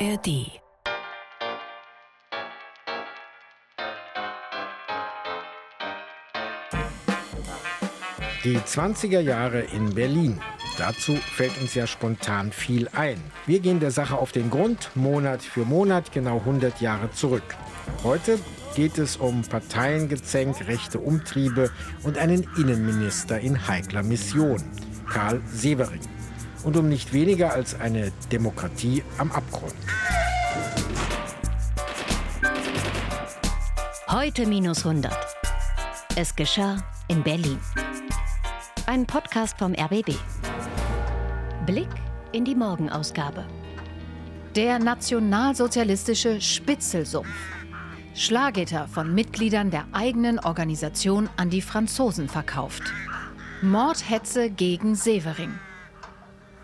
ARD 0.00 0.26
Die 8.44 8.58
20er 8.58 9.18
Jahre 9.18 9.60
in 9.60 9.92
Berlin. 9.94 10.40
Dazu 10.76 11.14
fällt 11.16 11.60
uns 11.60 11.74
ja 11.74 11.88
spontan 11.88 12.52
viel 12.52 12.88
ein. 12.92 13.20
Wir 13.46 13.58
gehen 13.58 13.80
der 13.80 13.90
Sache 13.90 14.16
auf 14.16 14.30
den 14.30 14.50
Grund, 14.50 14.90
Monat 14.94 15.42
für 15.42 15.64
Monat, 15.64 16.12
genau 16.12 16.38
100 16.38 16.80
Jahre 16.80 17.10
zurück. 17.10 17.56
Heute 18.04 18.38
geht 18.76 18.98
es 18.98 19.16
um 19.16 19.42
Parteiengezänk, 19.42 20.68
rechte 20.68 21.00
Umtriebe 21.00 21.72
und 22.04 22.18
einen 22.18 22.46
Innenminister 22.56 23.40
in 23.40 23.66
heikler 23.66 24.04
Mission, 24.04 24.62
Karl 25.10 25.40
Severing. 25.52 26.00
Und 26.64 26.76
um 26.76 26.88
nicht 26.88 27.12
weniger 27.12 27.52
als 27.52 27.78
eine 27.78 28.12
Demokratie 28.30 29.02
am 29.18 29.30
Abgrund. 29.32 29.74
Heute 34.20 34.46
minus 34.46 34.84
100. 34.84 35.16
Es 36.16 36.34
geschah 36.34 36.78
in 37.06 37.22
Berlin. 37.22 37.60
Ein 38.86 39.06
Podcast 39.06 39.56
vom 39.56 39.74
RBB. 39.74 40.16
Blick 41.66 41.86
in 42.32 42.44
die 42.44 42.56
Morgenausgabe. 42.56 43.46
Der 44.56 44.80
nationalsozialistische 44.80 46.40
Spitzelsumpf. 46.40 47.28
Schlagitter 48.12 48.88
von 48.88 49.14
Mitgliedern 49.14 49.70
der 49.70 49.86
eigenen 49.92 50.40
Organisation 50.40 51.30
an 51.36 51.48
die 51.48 51.62
Franzosen 51.62 52.28
verkauft. 52.28 52.92
Mordhetze 53.62 54.50
gegen 54.50 54.96
Severing. 54.96 55.54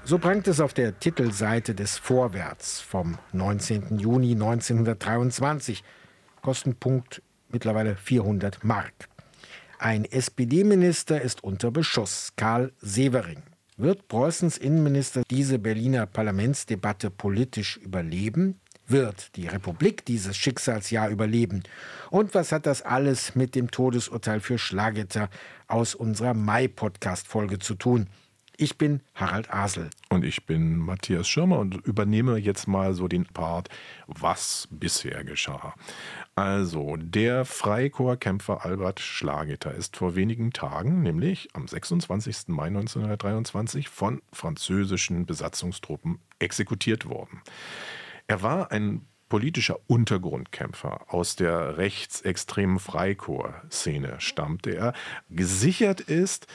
So 0.02 0.18
prangt 0.18 0.48
es 0.48 0.58
auf 0.58 0.74
der 0.74 0.98
Titelseite 0.98 1.76
des 1.76 1.98
Vorwärts 1.98 2.80
vom 2.80 3.16
19. 3.32 4.00
Juni 4.00 4.32
1923. 4.32 5.84
Kostenpunkt 6.42 7.22
mittlerweile 7.54 7.96
400 7.96 8.62
Mark. 8.64 9.08
Ein 9.78 10.04
SPD-Minister 10.04 11.20
ist 11.22 11.42
unter 11.42 11.70
Beschuss, 11.70 12.32
Karl 12.36 12.72
Severing. 12.80 13.42
Wird 13.76 14.08
Preußens 14.08 14.58
Innenminister 14.58 15.22
diese 15.30 15.58
Berliner 15.58 16.06
Parlamentsdebatte 16.06 17.10
politisch 17.10 17.76
überleben? 17.78 18.60
Wird 18.86 19.34
die 19.36 19.46
Republik 19.46 20.04
dieses 20.04 20.36
Schicksalsjahr 20.36 21.08
überleben? 21.08 21.62
Und 22.10 22.34
was 22.34 22.52
hat 22.52 22.66
das 22.66 22.82
alles 22.82 23.34
mit 23.34 23.54
dem 23.54 23.70
Todesurteil 23.70 24.40
für 24.40 24.58
Schlagetter 24.58 25.30
aus 25.68 25.94
unserer 25.94 26.34
Mai-Podcast-Folge 26.34 27.58
zu 27.58 27.74
tun? 27.76 28.08
Ich 28.56 28.78
bin 28.78 29.00
Harald 29.14 29.52
Asel. 29.52 29.90
Und 30.10 30.24
ich 30.24 30.46
bin 30.46 30.76
Matthias 30.76 31.28
Schirmer 31.28 31.58
und 31.58 31.74
übernehme 31.86 32.36
jetzt 32.38 32.68
mal 32.68 32.94
so 32.94 33.08
den 33.08 33.26
Part, 33.26 33.68
was 34.06 34.68
bisher 34.70 35.24
geschah. 35.24 35.74
Also, 36.36 36.96
der 36.96 37.44
Freikorpskämpfer 37.44 38.64
Albert 38.64 39.00
Schlageter 39.00 39.74
ist 39.74 39.96
vor 39.96 40.14
wenigen 40.14 40.52
Tagen, 40.52 41.02
nämlich 41.02 41.48
am 41.54 41.66
26. 41.66 42.48
Mai 42.48 42.66
1923, 42.66 43.88
von 43.88 44.22
französischen 44.32 45.26
Besatzungstruppen 45.26 46.20
exekutiert 46.38 47.08
worden. 47.08 47.42
Er 48.28 48.42
war 48.42 48.70
ein 48.70 49.06
politischer 49.28 49.80
Untergrundkämpfer 49.88 51.12
aus 51.12 51.34
der 51.34 51.76
rechtsextremen 51.76 52.78
Freikorps-Szene 52.78 54.16
stammte 54.20 54.76
er. 54.76 54.92
Gesichert 55.28 56.00
ist, 56.00 56.46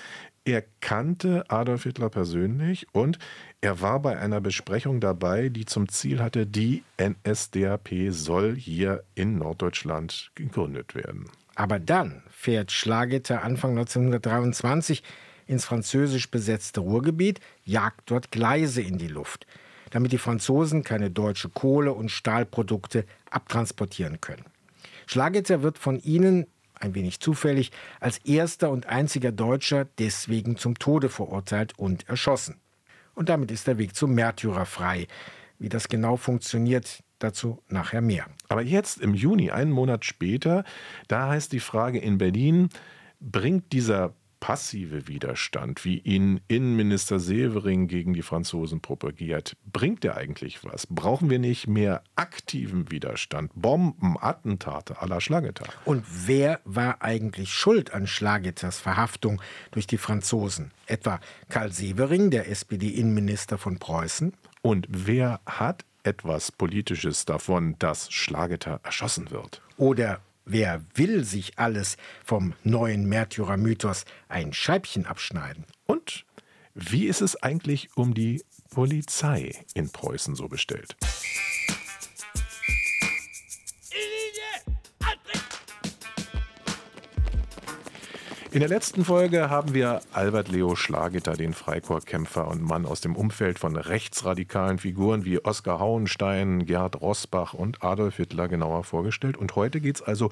er 0.45 0.63
kannte 0.81 1.43
Adolf 1.49 1.83
Hitler 1.83 2.09
persönlich 2.09 2.87
und 2.91 3.19
er 3.61 3.81
war 3.81 3.99
bei 4.01 4.17
einer 4.17 4.41
Besprechung 4.41 4.99
dabei, 4.99 5.49
die 5.49 5.65
zum 5.65 5.89
Ziel 5.89 6.19
hatte, 6.19 6.45
die 6.45 6.83
NSDAP 6.99 7.89
soll 8.09 8.55
hier 8.55 9.03
in 9.15 9.37
Norddeutschland 9.37 10.31
gegründet 10.35 10.95
werden. 10.95 11.25
Aber 11.55 11.79
dann 11.79 12.23
fährt 12.29 12.71
Schlageter 12.71 13.43
Anfang 13.43 13.71
1923 13.71 15.03
ins 15.45 15.65
französisch 15.65 16.31
besetzte 16.31 16.79
Ruhrgebiet, 16.79 17.41
jagt 17.65 18.11
dort 18.11 18.31
Gleise 18.31 18.81
in 18.81 18.97
die 18.97 19.07
Luft, 19.07 19.45
damit 19.89 20.11
die 20.11 20.17
Franzosen 20.19 20.83
keine 20.83 21.09
deutsche 21.11 21.49
Kohle- 21.49 21.93
und 21.93 22.11
Stahlprodukte 22.11 23.05
abtransportieren 23.29 24.21
können. 24.21 24.45
Schlageter 25.07 25.63
wird 25.63 25.79
von 25.79 25.99
ihnen 25.99 26.45
ein 26.79 26.95
wenig 26.95 27.19
zufällig, 27.19 27.71
als 27.99 28.19
erster 28.19 28.69
und 28.71 28.87
einziger 28.87 29.31
Deutscher 29.31 29.85
deswegen 29.97 30.57
zum 30.57 30.79
Tode 30.79 31.09
verurteilt 31.09 31.77
und 31.77 32.07
erschossen. 32.07 32.59
Und 33.15 33.29
damit 33.29 33.51
ist 33.51 33.67
der 33.67 33.77
Weg 33.77 33.95
zum 33.95 34.13
Märtyrer 34.13 34.65
frei. 34.65 35.07
Wie 35.57 35.69
das 35.69 35.89
genau 35.89 36.15
funktioniert, 36.15 37.03
dazu 37.19 37.61
nachher 37.67 38.01
mehr. 38.01 38.27
Aber 38.47 38.61
jetzt 38.61 39.01
im 39.01 39.13
Juni, 39.13 39.51
einen 39.51 39.71
Monat 39.71 40.05
später, 40.05 40.63
da 41.09 41.27
heißt 41.27 41.51
die 41.51 41.59
Frage 41.59 41.99
in 41.99 42.17
Berlin, 42.17 42.69
bringt 43.19 43.73
dieser 43.73 44.13
passive 44.39 45.07
Widerstand, 45.07 45.85
wie 45.85 45.99
ihn 45.99 46.41
Innenminister 46.47 47.19
Severing 47.19 47.87
gegen 47.87 48.13
die 48.13 48.21
Franzosen 48.21 48.81
propagiert, 48.81 49.55
bringt 49.71 50.05
er 50.05 50.17
eigentlich 50.17 50.63
was? 50.63 50.87
Brauchen 50.87 51.29
wir 51.29 51.39
nicht 51.39 51.67
mehr 51.67 52.03
aktiven 52.15 52.91
Widerstand? 52.91 53.51
Bomben, 53.55 54.17
Attentate 54.19 55.01
aller 55.01 55.21
Schlageter? 55.21 55.65
Und 55.85 56.03
wer 56.25 56.59
war 56.65 57.01
eigentlich 57.01 57.53
schuld 57.53 57.93
an 57.93 58.07
Schlageters 58.07 58.79
Verhaftung 58.79 59.41
durch 59.71 59.87
die 59.87 59.97
Franzosen? 59.97 60.71
Etwa 60.85 61.19
Karl 61.49 61.71
Severing, 61.71 62.31
der 62.31 62.49
SPD-Innenminister 62.49 63.57
von 63.57 63.79
Preußen? 63.79 64.33
Und 64.61 64.87
wer 64.89 65.39
hat 65.45 65.85
etwas 66.03 66.51
Politisches 66.51 67.25
davon, 67.25 67.75
dass 67.79 68.11
Schlageter 68.11 68.79
erschossen 68.83 69.31
wird? 69.31 69.61
Oder 69.77 70.21
Wer 70.51 70.83
will 70.95 71.25
sich 71.25 71.59
alles 71.59 71.95
vom 72.25 72.55
neuen 72.63 73.07
Märtyrer-Mythos 73.07 74.05
ein 74.29 74.51
Scheibchen 74.51 75.05
abschneiden? 75.05 75.65
Und 75.85 76.25
wie 76.73 77.05
ist 77.05 77.21
es 77.21 77.35
eigentlich 77.35 77.89
um 77.95 78.15
die 78.15 78.43
Polizei 78.71 79.51
in 79.75 79.91
Preußen 79.91 80.33
so 80.33 80.47
bestellt? 80.47 80.95
In 88.51 88.61
der 88.61 88.69
letzten 88.69 89.05
Folge 89.05 89.51
haben 89.51 89.75
wir 89.75 90.01
Albert 90.11 90.47
Leo 90.47 90.75
Schlagitter, 90.75 91.33
den 91.33 91.53
Freikorpskämpfer 91.53 92.47
und 92.47 92.63
Mann 92.63 92.87
aus 92.87 92.99
dem 92.99 93.15
Umfeld 93.15 93.59
von 93.59 93.75
rechtsradikalen 93.75 94.79
Figuren 94.79 95.23
wie 95.23 95.37
Oskar 95.45 95.79
Hauenstein, 95.79 96.65
Gerhard 96.65 96.99
Rosbach 96.99 97.53
und 97.53 97.83
Adolf 97.83 98.15
Hitler 98.15 98.47
genauer 98.47 98.83
vorgestellt. 98.83 99.37
Und 99.37 99.55
heute 99.55 99.79
geht 99.79 99.97
es 99.97 100.01
also 100.01 100.31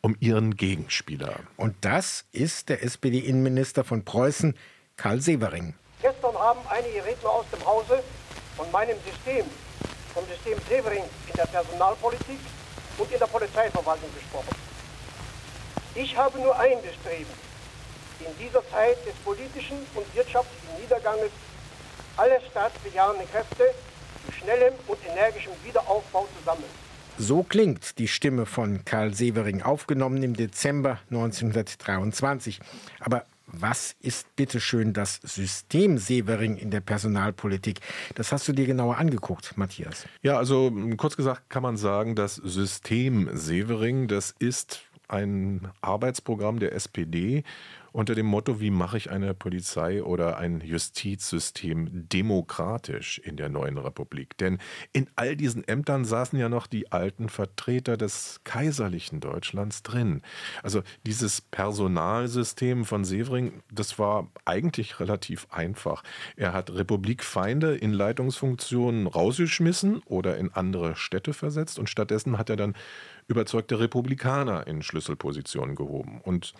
um 0.00 0.16
ihren 0.20 0.54
Gegenspieler. 0.54 1.40
Und 1.56 1.74
das 1.80 2.26
ist 2.30 2.68
der 2.68 2.84
SPD-Innenminister 2.84 3.82
von 3.82 4.04
Preußen, 4.04 4.54
Karl 4.96 5.20
Severing. 5.20 5.74
Gestern 6.00 6.36
haben 6.36 6.60
einige 6.68 7.04
Redner 7.04 7.30
aus 7.30 7.46
dem 7.52 7.66
Hause 7.66 8.00
von 8.56 8.70
meinem 8.70 8.96
System, 9.04 9.44
vom 10.14 10.24
System 10.28 10.56
Severing 10.68 11.02
in 11.02 11.34
der 11.34 11.46
Personalpolitik 11.46 12.38
und 12.96 13.10
in 13.10 13.18
der 13.18 13.26
Polizeiverwaltung 13.26 14.08
gesprochen. 14.14 14.54
Ich 15.96 16.16
habe 16.16 16.38
nur 16.38 16.56
ein 16.56 16.80
bestreben, 16.80 17.45
in 18.20 18.44
dieser 18.44 18.66
Zeit 18.70 18.96
des 19.06 19.14
politischen 19.24 19.78
und 19.94 20.14
wirtschaftlichen 20.14 20.80
Niederganges 20.80 21.30
alle 22.16 22.40
staatsbejahenden 22.50 23.28
Kräfte 23.30 23.74
zu 24.24 24.32
schnellem 24.32 24.74
und 24.86 24.98
energischem 25.06 25.52
Wiederaufbau 25.64 26.26
zu 26.36 26.44
sammeln. 26.44 26.70
So 27.18 27.42
klingt 27.42 27.98
die 27.98 28.08
Stimme 28.08 28.44
von 28.44 28.84
Karl 28.84 29.14
Severing, 29.14 29.62
aufgenommen 29.62 30.22
im 30.22 30.34
Dezember 30.34 31.00
1923. 31.10 32.60
Aber 33.00 33.24
was 33.46 33.94
ist 34.00 34.34
bitteschön 34.36 34.92
das 34.92 35.20
System 35.22 35.98
Severing 35.98 36.56
in 36.56 36.70
der 36.70 36.80
Personalpolitik? 36.80 37.80
Das 38.16 38.32
hast 38.32 38.46
du 38.48 38.52
dir 38.52 38.66
genauer 38.66 38.98
angeguckt, 38.98 39.56
Matthias. 39.56 40.04
Ja, 40.22 40.36
also 40.36 40.72
kurz 40.96 41.16
gesagt 41.16 41.48
kann 41.48 41.62
man 41.62 41.76
sagen, 41.76 42.16
das 42.16 42.34
System 42.34 43.30
Severing, 43.32 44.08
das 44.08 44.34
ist 44.38 44.82
ein 45.08 45.70
Arbeitsprogramm 45.80 46.58
der 46.58 46.72
SPD 46.72 47.44
unter 47.96 48.14
dem 48.14 48.26
Motto, 48.26 48.60
wie 48.60 48.70
mache 48.70 48.98
ich 48.98 49.10
eine 49.10 49.32
Polizei 49.32 50.02
oder 50.02 50.36
ein 50.36 50.60
Justizsystem 50.60 51.88
demokratisch 52.10 53.18
in 53.18 53.38
der 53.38 53.48
neuen 53.48 53.78
Republik? 53.78 54.36
Denn 54.36 54.58
in 54.92 55.08
all 55.16 55.34
diesen 55.34 55.66
Ämtern 55.66 56.04
saßen 56.04 56.38
ja 56.38 56.50
noch 56.50 56.66
die 56.66 56.92
alten 56.92 57.30
Vertreter 57.30 57.96
des 57.96 58.42
kaiserlichen 58.44 59.20
Deutschlands 59.20 59.82
drin. 59.82 60.20
Also 60.62 60.82
dieses 61.06 61.40
Personalsystem 61.40 62.84
von 62.84 63.02
Severing, 63.06 63.62
das 63.72 63.98
war 63.98 64.28
eigentlich 64.44 65.00
relativ 65.00 65.46
einfach. 65.50 66.02
Er 66.36 66.52
hat 66.52 66.68
Republikfeinde 66.68 67.76
in 67.76 67.94
Leitungsfunktionen 67.94 69.06
rausgeschmissen 69.06 70.02
oder 70.04 70.36
in 70.36 70.52
andere 70.52 70.96
Städte 70.96 71.32
versetzt 71.32 71.78
und 71.78 71.88
stattdessen 71.88 72.36
hat 72.36 72.50
er 72.50 72.56
dann 72.56 72.74
überzeugte 73.28 73.80
Republikaner 73.80 74.66
in 74.66 74.82
Schlüsselpositionen 74.82 75.74
gehoben. 75.74 76.20
Und 76.22 76.52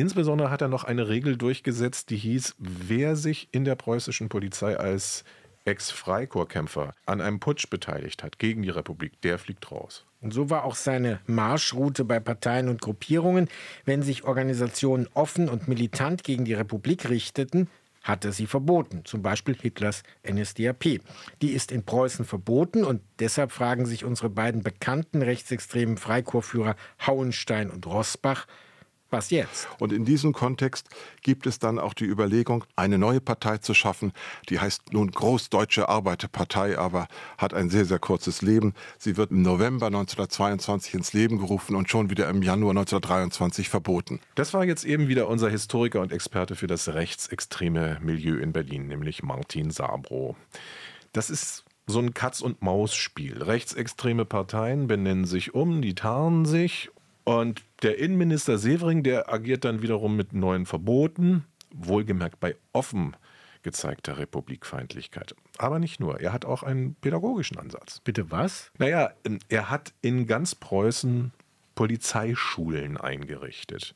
Insbesondere 0.00 0.48
hat 0.48 0.62
er 0.62 0.68
noch 0.68 0.84
eine 0.84 1.08
Regel 1.08 1.36
durchgesetzt, 1.36 2.08
die 2.08 2.16
hieß, 2.16 2.54
wer 2.58 3.16
sich 3.16 3.48
in 3.52 3.66
der 3.66 3.74
preußischen 3.74 4.30
Polizei 4.30 4.74
als 4.74 5.24
Ex-Freikorpskämpfer, 5.66 6.94
an 7.04 7.20
einem 7.20 7.38
Putsch 7.38 7.68
beteiligt 7.68 8.22
hat 8.22 8.38
gegen 8.38 8.62
die 8.62 8.70
Republik, 8.70 9.20
der 9.20 9.38
fliegt 9.38 9.70
raus. 9.70 10.06
Und 10.22 10.32
so 10.32 10.48
war 10.48 10.64
auch 10.64 10.74
seine 10.74 11.20
Marschroute 11.26 12.06
bei 12.06 12.18
Parteien 12.18 12.70
und 12.70 12.80
Gruppierungen. 12.80 13.48
Wenn 13.84 14.02
sich 14.02 14.24
Organisationen 14.24 15.06
offen 15.12 15.50
und 15.50 15.68
militant 15.68 16.24
gegen 16.24 16.46
die 16.46 16.54
Republik 16.54 17.10
richteten, 17.10 17.68
hatte 18.02 18.32
sie 18.32 18.46
verboten, 18.46 19.04
zum 19.04 19.20
Beispiel 19.20 19.54
Hitlers 19.54 20.02
NSDAP. 20.26 21.02
Die 21.42 21.50
ist 21.50 21.70
in 21.70 21.84
Preußen 21.84 22.24
verboten 22.24 22.84
und 22.84 23.02
deshalb 23.18 23.52
fragen 23.52 23.84
sich 23.84 24.06
unsere 24.06 24.30
beiden 24.30 24.62
bekannten 24.62 25.20
rechtsextremen 25.20 25.98
Freikorpsführer 25.98 26.76
Hauenstein 27.06 27.68
und 27.68 27.86
Rossbach, 27.86 28.46
was 29.10 29.30
jetzt? 29.30 29.68
Und 29.78 29.92
in 29.92 30.04
diesem 30.04 30.32
Kontext 30.32 30.88
gibt 31.22 31.46
es 31.46 31.58
dann 31.58 31.78
auch 31.78 31.94
die 31.94 32.04
Überlegung, 32.04 32.64
eine 32.76 32.98
neue 32.98 33.20
Partei 33.20 33.58
zu 33.58 33.74
schaffen. 33.74 34.12
Die 34.48 34.60
heißt 34.60 34.92
nun 34.92 35.10
Großdeutsche 35.10 35.88
Arbeiterpartei, 35.88 36.78
aber 36.78 37.08
hat 37.38 37.54
ein 37.54 37.70
sehr, 37.70 37.84
sehr 37.84 37.98
kurzes 37.98 38.42
Leben. 38.42 38.74
Sie 38.98 39.16
wird 39.16 39.30
im 39.30 39.42
November 39.42 39.86
1922 39.86 40.94
ins 40.94 41.12
Leben 41.12 41.38
gerufen 41.38 41.76
und 41.76 41.90
schon 41.90 42.10
wieder 42.10 42.28
im 42.28 42.42
Januar 42.42 42.70
1923 42.70 43.68
verboten. 43.68 44.20
Das 44.34 44.54
war 44.54 44.64
jetzt 44.64 44.84
eben 44.84 45.08
wieder 45.08 45.28
unser 45.28 45.50
Historiker 45.50 46.00
und 46.00 46.12
Experte 46.12 46.56
für 46.56 46.66
das 46.66 46.88
rechtsextreme 46.88 47.98
Milieu 48.02 48.36
in 48.36 48.52
Berlin, 48.52 48.88
nämlich 48.88 49.22
Martin 49.22 49.70
Sabro. 49.70 50.36
Das 51.12 51.30
ist 51.30 51.64
so 51.86 51.98
ein 51.98 52.14
Katz-und-Maus-Spiel. 52.14 53.42
Rechtsextreme 53.42 54.24
Parteien 54.24 54.86
benennen 54.86 55.24
sich 55.24 55.54
um, 55.54 55.82
die 55.82 55.94
tarnen 55.94 56.44
sich 56.44 56.90
und 57.24 57.62
der 57.82 57.98
Innenminister 57.98 58.58
Severing, 58.58 59.02
der 59.02 59.32
agiert 59.32 59.64
dann 59.64 59.82
wiederum 59.82 60.16
mit 60.16 60.32
neuen 60.32 60.66
Verboten, 60.66 61.44
wohlgemerkt 61.72 62.40
bei 62.40 62.56
offen 62.72 63.16
gezeigter 63.62 64.18
Republikfeindlichkeit. 64.18 65.34
Aber 65.58 65.78
nicht 65.78 66.00
nur, 66.00 66.20
er 66.20 66.32
hat 66.32 66.44
auch 66.44 66.62
einen 66.62 66.94
pädagogischen 66.94 67.58
Ansatz. 67.58 68.00
Bitte 68.00 68.30
was? 68.30 68.70
Naja, 68.78 69.12
er 69.48 69.70
hat 69.70 69.92
in 70.00 70.26
ganz 70.26 70.54
Preußen 70.54 71.32
Polizeischulen 71.74 72.96
eingerichtet. 72.96 73.94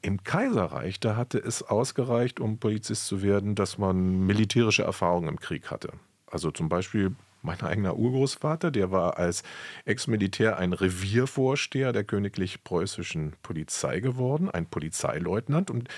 Im 0.00 0.22
Kaiserreich, 0.22 1.00
da 1.00 1.16
hatte 1.16 1.38
es 1.38 1.62
ausgereicht, 1.62 2.40
um 2.40 2.58
Polizist 2.58 3.06
zu 3.06 3.22
werden, 3.22 3.54
dass 3.54 3.78
man 3.78 4.26
militärische 4.26 4.84
Erfahrung 4.84 5.28
im 5.28 5.38
Krieg 5.38 5.70
hatte. 5.70 5.92
Also 6.26 6.50
zum 6.50 6.68
Beispiel 6.68 7.14
mein 7.42 7.60
eigener 7.60 7.96
Urgroßvater, 7.96 8.70
der 8.70 8.90
war 8.90 9.18
als 9.18 9.42
Ex-Militär 9.84 10.58
ein 10.58 10.72
Reviervorsteher 10.72 11.92
der 11.92 12.04
königlich 12.04 12.64
preußischen 12.64 13.34
Polizei 13.42 14.00
geworden, 14.00 14.50
ein 14.50 14.66
Polizeileutnant 14.66 15.70
und 15.70 15.88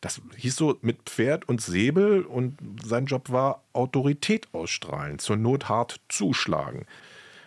das 0.00 0.20
hieß 0.36 0.56
so 0.56 0.78
mit 0.80 1.02
Pferd 1.02 1.48
und 1.48 1.60
Säbel 1.60 2.22
und 2.22 2.58
sein 2.84 3.06
Job 3.06 3.30
war 3.30 3.64
Autorität 3.72 4.48
ausstrahlen, 4.52 5.18
zur 5.18 5.36
Not 5.36 5.68
hart 5.68 6.00
zuschlagen. 6.08 6.86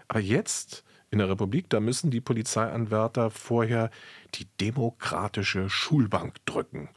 Aber 0.08 0.20
jetzt 0.20 0.84
in 1.12 1.20
der 1.20 1.30
Republik, 1.30 1.70
da 1.70 1.80
müssen 1.80 2.12
die 2.12 2.22
Polizeianwärter 2.22 3.30
vorher 3.32 3.90
die 4.36 4.48
demokratische 4.60 5.70
Schulbank 5.70 6.46
drücken. 6.46 6.90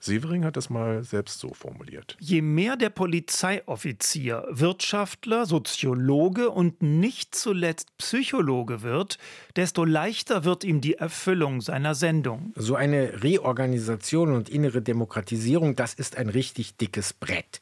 Severing 0.00 0.44
hat 0.44 0.56
es 0.56 0.70
mal 0.70 1.02
selbst 1.02 1.40
so 1.40 1.52
formuliert. 1.52 2.16
Je 2.20 2.40
mehr 2.40 2.76
der 2.76 2.90
Polizeioffizier 2.90 4.44
Wirtschaftler, 4.48 5.44
Soziologe 5.44 6.50
und 6.50 6.82
nicht 6.82 7.34
zuletzt 7.34 7.96
Psychologe 7.98 8.82
wird, 8.82 9.18
desto 9.56 9.84
leichter 9.84 10.44
wird 10.44 10.62
ihm 10.62 10.80
die 10.80 10.94
Erfüllung 10.94 11.60
seiner 11.60 11.94
Sendung. 11.94 12.52
So 12.54 12.76
eine 12.76 13.22
Reorganisation 13.22 14.32
und 14.32 14.48
innere 14.48 14.82
Demokratisierung, 14.82 15.74
das 15.74 15.94
ist 15.94 16.16
ein 16.16 16.28
richtig 16.28 16.76
dickes 16.76 17.12
Brett. 17.12 17.60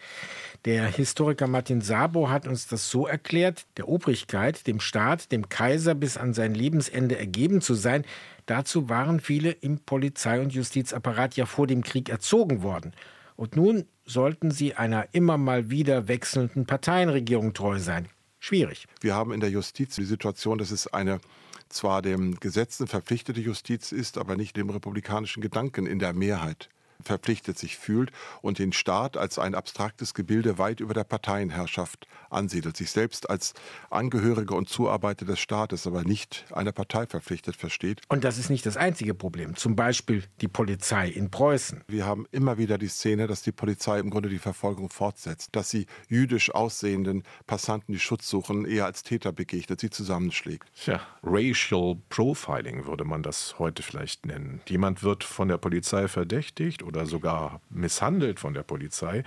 Der 0.64 0.87
Historiker 0.87 1.47
Martin 1.47 1.81
Sabo 1.81 2.29
hat 2.31 2.49
uns 2.49 2.67
das 2.67 2.91
so 2.91 3.06
erklärt, 3.06 3.67
der 3.76 3.88
Obrigkeit, 3.88 4.67
dem 4.67 4.81
Staat, 4.81 5.31
dem 5.31 5.49
Kaiser 5.49 5.94
bis 5.94 6.17
an 6.17 6.35
sein 6.35 6.55
Lebensende 6.55 7.19
ergeben 7.19 7.61
zu 7.61 7.75
sein, 7.75 8.05
dazu 8.47 8.88
waren 8.88 9.20
viele 9.20 9.50
im 9.50 9.81
Polizei- 9.81 10.41
und 10.41 10.53
Justizapparat 10.53 11.37
ja 11.37 11.47
vor 11.47 11.67
dem 11.67 11.82
Krieg 11.82 12.08
erzogen 12.08 12.62
worden. 12.62 12.93
Und 13.37 13.55
nun 13.55 13.85
sollten 14.05 14.50
sie 14.50 14.75
einer 14.75 15.08
immer 15.12 15.37
mal 15.37 15.70
wieder 15.70 16.08
wechselnden 16.08 16.67
Parteienregierung 16.67 17.53
treu 17.53 17.79
sein. 17.79 18.08
Schwierig. 18.38 18.87
Wir 19.00 19.14
haben 19.14 19.32
in 19.32 19.41
der 19.41 19.50
Justiz 19.50 19.97
die 19.97 20.05
Situation, 20.05 20.58
dass 20.58 20.70
es 20.70 20.87
eine 20.87 21.20
zwar 21.69 22.00
dem 22.00 22.38
Gesetzen 22.38 22.87
verpflichtete 22.87 23.41
Justiz 23.41 23.93
ist, 23.93 24.19
aber 24.19 24.37
nicht 24.37 24.56
dem 24.56 24.70
republikanischen 24.70 25.43
Gedanken 25.43 25.87
in 25.87 25.99
der 25.99 26.12
Mehrheit 26.12 26.69
verpflichtet 27.02 27.58
sich 27.58 27.76
fühlt 27.76 28.10
und 28.43 28.58
den 28.58 28.72
Staat 28.72 29.16
als 29.16 29.38
ein 29.38 29.54
abstraktes 29.54 30.14
Gebilde 30.14 30.58
weit 30.58 30.81
über 30.81 30.94
der 30.94 31.04
Parteienherrschaft 31.04 32.06
ansiedelt, 32.31 32.76
sich 32.76 32.90
selbst 32.90 33.31
als 33.31 33.54
Angehöriger 33.90 34.56
und 34.56 34.69
Zuarbeiter 34.69 35.25
des 35.25 35.38
Staates, 35.38 35.87
aber 35.87 36.04
nicht 36.04 36.44
einer 36.52 36.72
Partei 36.72 37.06
verpflichtet 37.06 37.56
versteht. 37.56 38.02
Und 38.08 38.25
das 38.25 38.38
ist 38.38 38.50
nicht 38.50 38.66
das 38.66 38.76
einzige 38.76 39.14
Problem. 39.14 39.56
Zum 39.56 39.76
Beispiel 39.76 40.25
die 40.40 40.48
Polizei 40.48 41.08
in 41.08 41.31
Preußen. 41.31 41.84
Wir 41.88 42.06
haben 42.06 42.26
immer 42.32 42.58
wieder 42.58 42.78
die 42.78 42.88
Szene, 42.88 43.26
dass 43.26 43.43
die 43.43 43.52
Polizei 43.52 43.98
im 43.98 44.10
Grunde 44.10 44.28
die 44.28 44.38
Verfolgung 44.38 44.90
fortsetzt, 44.90 45.50
dass 45.52 45.70
sie 45.70 45.87
jüdisch 46.08 46.54
aussehenden 46.54 47.22
Passanten, 47.46 47.93
die 47.93 48.00
Schutz 48.00 48.28
suchen, 48.28 48.64
eher 48.64 48.87
als 48.87 49.02
Täter 49.02 49.32
begegnet, 49.32 49.81
sie 49.81 49.90
zusammenschlägt. 49.90 50.69
Tja, 50.75 51.00
Racial 51.22 51.96
Profiling 52.08 52.87
würde 52.87 53.04
man 53.04 53.22
das 53.22 53.58
heute 53.58 53.82
vielleicht 53.82 54.26
nennen. 54.26 54.60
Jemand 54.69 55.02
wird 55.02 55.25
von 55.25 55.48
der 55.48 55.58
Polizei 55.58 56.08
verdächtigt 56.08 56.82
oder 56.86 57.06
sogar 57.06 57.60
misshandelt 57.70 58.40
von 58.40 58.54
der 58.54 58.62
Polizei, 58.62 59.24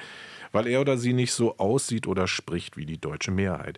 weil 0.52 0.68
er 0.68 0.82
oder 0.82 0.98
sie 0.98 1.14
nicht 1.14 1.34
so 1.34 1.58
aussieht 1.58 2.08
oder 2.08 2.28
spricht 2.28 2.78
wie 2.78 2.86
die 2.86 3.00
deutsche 3.00 3.32
Mehrheit. 3.32 3.78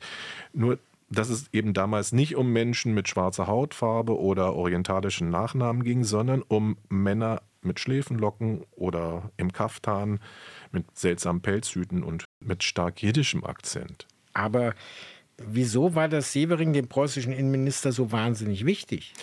Nur 0.53 0.79
dass 1.11 1.29
es 1.29 1.49
eben 1.51 1.73
damals 1.73 2.13
nicht 2.13 2.35
um 2.35 2.51
Menschen 2.53 2.93
mit 2.93 3.09
schwarzer 3.09 3.47
Hautfarbe 3.47 4.17
oder 4.17 4.55
orientalischen 4.55 5.29
Nachnamen 5.29 5.83
ging, 5.83 6.03
sondern 6.03 6.41
um 6.41 6.77
Männer 6.89 7.41
mit 7.61 7.79
Schläfenlocken 7.79 8.63
oder 8.71 9.29
im 9.37 9.51
Kaftan, 9.51 10.19
mit 10.71 10.85
seltsamen 10.97 11.41
Pelzhüten 11.41 12.01
und 12.03 12.23
mit 12.39 12.63
stark 12.63 13.03
jiddischem 13.03 13.43
Akzent. 13.43 14.07
Aber 14.33 14.73
wieso 15.37 15.95
war 15.95 16.07
das 16.07 16.31
Severing 16.31 16.73
dem 16.73 16.87
preußischen 16.87 17.33
Innenminister 17.33 17.91
so 17.91 18.11
wahnsinnig 18.11 18.65
wichtig? 18.65 19.13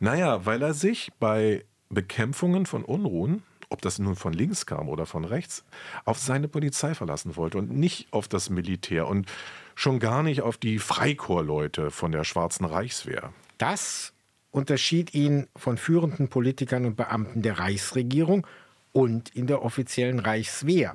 Naja, 0.00 0.46
weil 0.46 0.62
er 0.62 0.74
sich 0.74 1.10
bei 1.20 1.64
Bekämpfungen 1.90 2.66
von 2.66 2.84
Unruhen 2.84 3.42
ob 3.68 3.82
das 3.82 3.98
nun 3.98 4.16
von 4.16 4.32
links 4.32 4.66
kam 4.66 4.88
oder 4.88 5.06
von 5.06 5.24
rechts, 5.24 5.64
auf 6.04 6.18
seine 6.18 6.48
Polizei 6.48 6.94
verlassen 6.94 7.36
wollte 7.36 7.58
und 7.58 7.70
nicht 7.70 8.12
auf 8.12 8.28
das 8.28 8.50
Militär 8.50 9.08
und 9.08 9.30
schon 9.74 9.98
gar 9.98 10.22
nicht 10.22 10.42
auf 10.42 10.56
die 10.56 10.78
Freikorpsleute 10.78 11.90
von 11.90 12.12
der 12.12 12.24
Schwarzen 12.24 12.64
Reichswehr. 12.64 13.32
Das 13.58 14.12
unterschied 14.50 15.14
ihn 15.14 15.48
von 15.56 15.76
führenden 15.76 16.28
Politikern 16.28 16.84
und 16.86 16.96
Beamten 16.96 17.42
der 17.42 17.58
Reichsregierung 17.58 18.46
und 18.92 19.30
in 19.30 19.46
der 19.46 19.62
offiziellen 19.62 20.20
Reichswehr. 20.20 20.94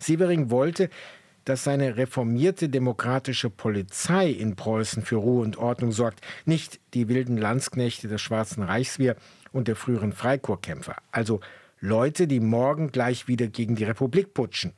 Sievering 0.00 0.50
wollte, 0.50 0.90
dass 1.44 1.62
seine 1.62 1.96
reformierte 1.96 2.68
demokratische 2.68 3.50
Polizei 3.50 4.30
in 4.30 4.56
Preußen 4.56 5.04
für 5.04 5.16
Ruhe 5.16 5.44
und 5.44 5.56
Ordnung 5.56 5.92
sorgt, 5.92 6.20
nicht 6.44 6.80
die 6.92 7.08
wilden 7.08 7.36
Landsknechte 7.36 8.08
der 8.08 8.18
Schwarzen 8.18 8.64
Reichswehr 8.64 9.14
und 9.52 9.68
der 9.68 9.76
früheren 9.76 10.12
Freikorpskämpfer. 10.12 10.96
Also 11.12 11.40
Leute, 11.80 12.26
die 12.26 12.40
morgen 12.40 12.90
gleich 12.90 13.28
wieder 13.28 13.48
gegen 13.48 13.76
die 13.76 13.84
Republik 13.84 14.34
putschen. 14.34 14.72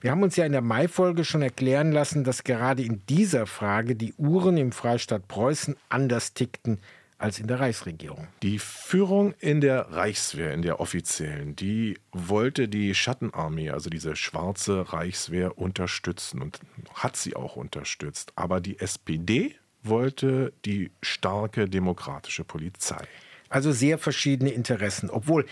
Wir 0.00 0.10
haben 0.10 0.22
uns 0.22 0.36
ja 0.36 0.46
in 0.46 0.52
der 0.52 0.62
Mai-Folge 0.62 1.24
schon 1.24 1.42
erklären 1.42 1.92
lassen, 1.92 2.24
dass 2.24 2.44
gerade 2.44 2.82
in 2.82 3.02
dieser 3.08 3.46
Frage 3.46 3.96
die 3.96 4.14
Uhren 4.14 4.56
im 4.56 4.72
Freistaat 4.72 5.28
Preußen 5.28 5.76
anders 5.88 6.34
tickten 6.34 6.80
als 7.18 7.40
in 7.40 7.48
der 7.48 7.58
Reichsregierung. 7.58 8.28
Die 8.42 8.60
Führung 8.60 9.34
in 9.40 9.60
der 9.60 9.90
Reichswehr, 9.90 10.54
in 10.54 10.62
der 10.62 10.80
offiziellen, 10.80 11.56
die 11.56 11.98
wollte 12.12 12.68
die 12.68 12.94
Schattenarmee, 12.94 13.70
also 13.70 13.90
diese 13.90 14.14
schwarze 14.14 14.92
Reichswehr, 14.92 15.58
unterstützen 15.58 16.40
und 16.40 16.60
hat 16.94 17.16
sie 17.16 17.34
auch 17.34 17.56
unterstützt. 17.56 18.32
Aber 18.36 18.60
die 18.60 18.78
SPD 18.78 19.56
wollte 19.82 20.52
die 20.64 20.92
starke 21.02 21.68
demokratische 21.68 22.44
Polizei. 22.44 23.02
Also 23.48 23.72
sehr 23.72 23.98
verschiedene 23.98 24.50
Interessen, 24.50 25.10
obwohl 25.10 25.46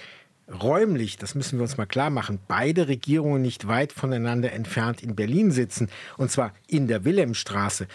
räumlich, 0.48 1.16
das 1.16 1.34
müssen 1.34 1.58
wir 1.58 1.62
uns 1.62 1.76
mal 1.76 1.86
klar 1.86 2.10
machen, 2.10 2.38
beide 2.46 2.88
Regierungen 2.88 3.42
nicht 3.42 3.68
weit 3.68 3.92
voneinander 3.92 4.52
entfernt 4.52 5.02
in 5.02 5.16
Berlin 5.16 5.50
sitzen, 5.50 5.88
und 6.16 6.30
zwar 6.30 6.52
in 6.66 6.86
der 6.86 7.04
Wilhelmstraße. 7.04 7.88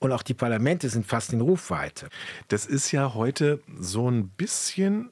Und 0.00 0.12
auch 0.12 0.22
die 0.22 0.34
Parlamente 0.34 0.88
sind 0.88 1.06
fast 1.06 1.32
in 1.32 1.40
Rufweite. 1.40 2.08
Das 2.46 2.66
ist 2.66 2.92
ja 2.92 3.14
heute 3.14 3.60
so 3.80 4.08
ein 4.08 4.28
bisschen 4.28 5.10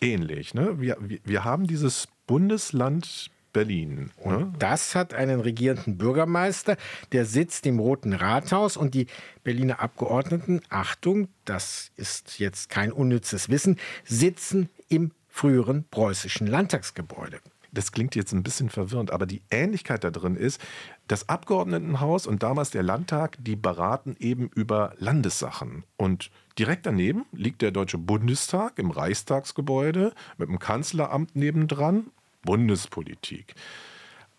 ähnlich. 0.00 0.52
Ne? 0.52 0.78
Wir, 0.78 0.98
wir 1.00 1.44
haben 1.44 1.66
dieses 1.66 2.06
Bundesland 2.26 3.30
Berlin. 3.52 4.10
Ne? 4.24 4.36
Und 4.38 4.62
das 4.62 4.94
hat 4.94 5.14
einen 5.14 5.40
regierenden 5.40 5.98
Bürgermeister, 5.98 6.76
der 7.12 7.24
sitzt 7.24 7.66
im 7.66 7.78
Roten 7.78 8.12
Rathaus 8.12 8.76
und 8.76 8.94
die 8.94 9.06
Berliner 9.42 9.80
Abgeordneten, 9.80 10.60
Achtung, 10.68 11.28
das 11.44 11.90
ist 11.96 12.38
jetzt 12.38 12.68
kein 12.68 12.92
unnützes 12.92 13.48
Wissen, 13.48 13.78
sitzen 14.04 14.68
im 14.88 15.12
früheren 15.30 15.84
preußischen 15.90 16.46
Landtagsgebäude. 16.46 17.40
das 17.72 17.92
klingt 17.92 18.16
jetzt 18.16 18.32
ein 18.32 18.42
bisschen 18.42 18.68
verwirrend, 18.68 19.12
aber 19.12 19.26
die 19.26 19.42
Ähnlichkeit 19.50 20.02
da 20.02 20.10
drin 20.10 20.36
ist, 20.36 20.60
das 21.06 21.28
Abgeordnetenhaus 21.28 22.26
und 22.26 22.42
damals 22.42 22.70
der 22.70 22.82
Landtag, 22.82 23.36
die 23.40 23.56
beraten 23.56 24.16
eben 24.18 24.50
über 24.54 24.94
Landessachen. 24.98 25.84
Und 25.96 26.30
direkt 26.58 26.86
daneben 26.86 27.26
liegt 27.32 27.62
der 27.62 27.70
Deutsche 27.70 27.98
Bundestag 27.98 28.78
im 28.78 28.90
Reichstagsgebäude 28.90 30.12
mit 30.36 30.48
dem 30.48 30.58
Kanzleramt 30.58 31.36
nebendran, 31.36 32.08
Bundespolitik. 32.42 33.54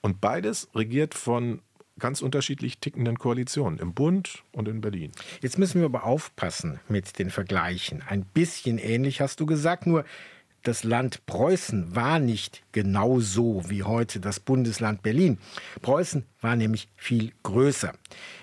Und 0.02 0.20
beides 0.20 0.68
regiert 0.76 1.14
von 1.14 1.62
ganz 2.00 2.22
unterschiedlich 2.22 2.80
tickenden 2.80 3.18
Koalitionen 3.20 3.80
im 3.80 3.94
Bund 3.94 4.44
und 4.52 4.68
in 4.68 4.82
Berlin. 4.82 5.12
Jetzt 5.42 5.60
müssen 5.60 5.80
wir 5.80 5.86
aber 5.86 6.04
aufpassen 6.04 6.80
mit 6.90 7.20
den 7.20 7.30
Vergleichen. 7.30 8.02
Ein 8.08 8.26
bisschen 8.26 8.78
ähnlich 8.78 9.22
hast 9.22 9.40
du 9.40 9.46
gesagt, 9.46 9.86
nur 9.86 10.04
das 10.64 10.84
Land 10.84 11.26
Preußen 11.26 11.96
war 11.96 12.20
nicht 12.20 12.64
genau 12.72 13.20
so 13.20 13.64
wie 13.70 13.84
heute 13.84 14.20
das 14.20 14.40
Bundesland 14.40 15.02
Berlin. 15.02 15.40
Preußen 15.82 16.26
war 16.40 16.56
nämlich 16.56 16.88
viel 16.96 17.32
größer. 17.44 17.94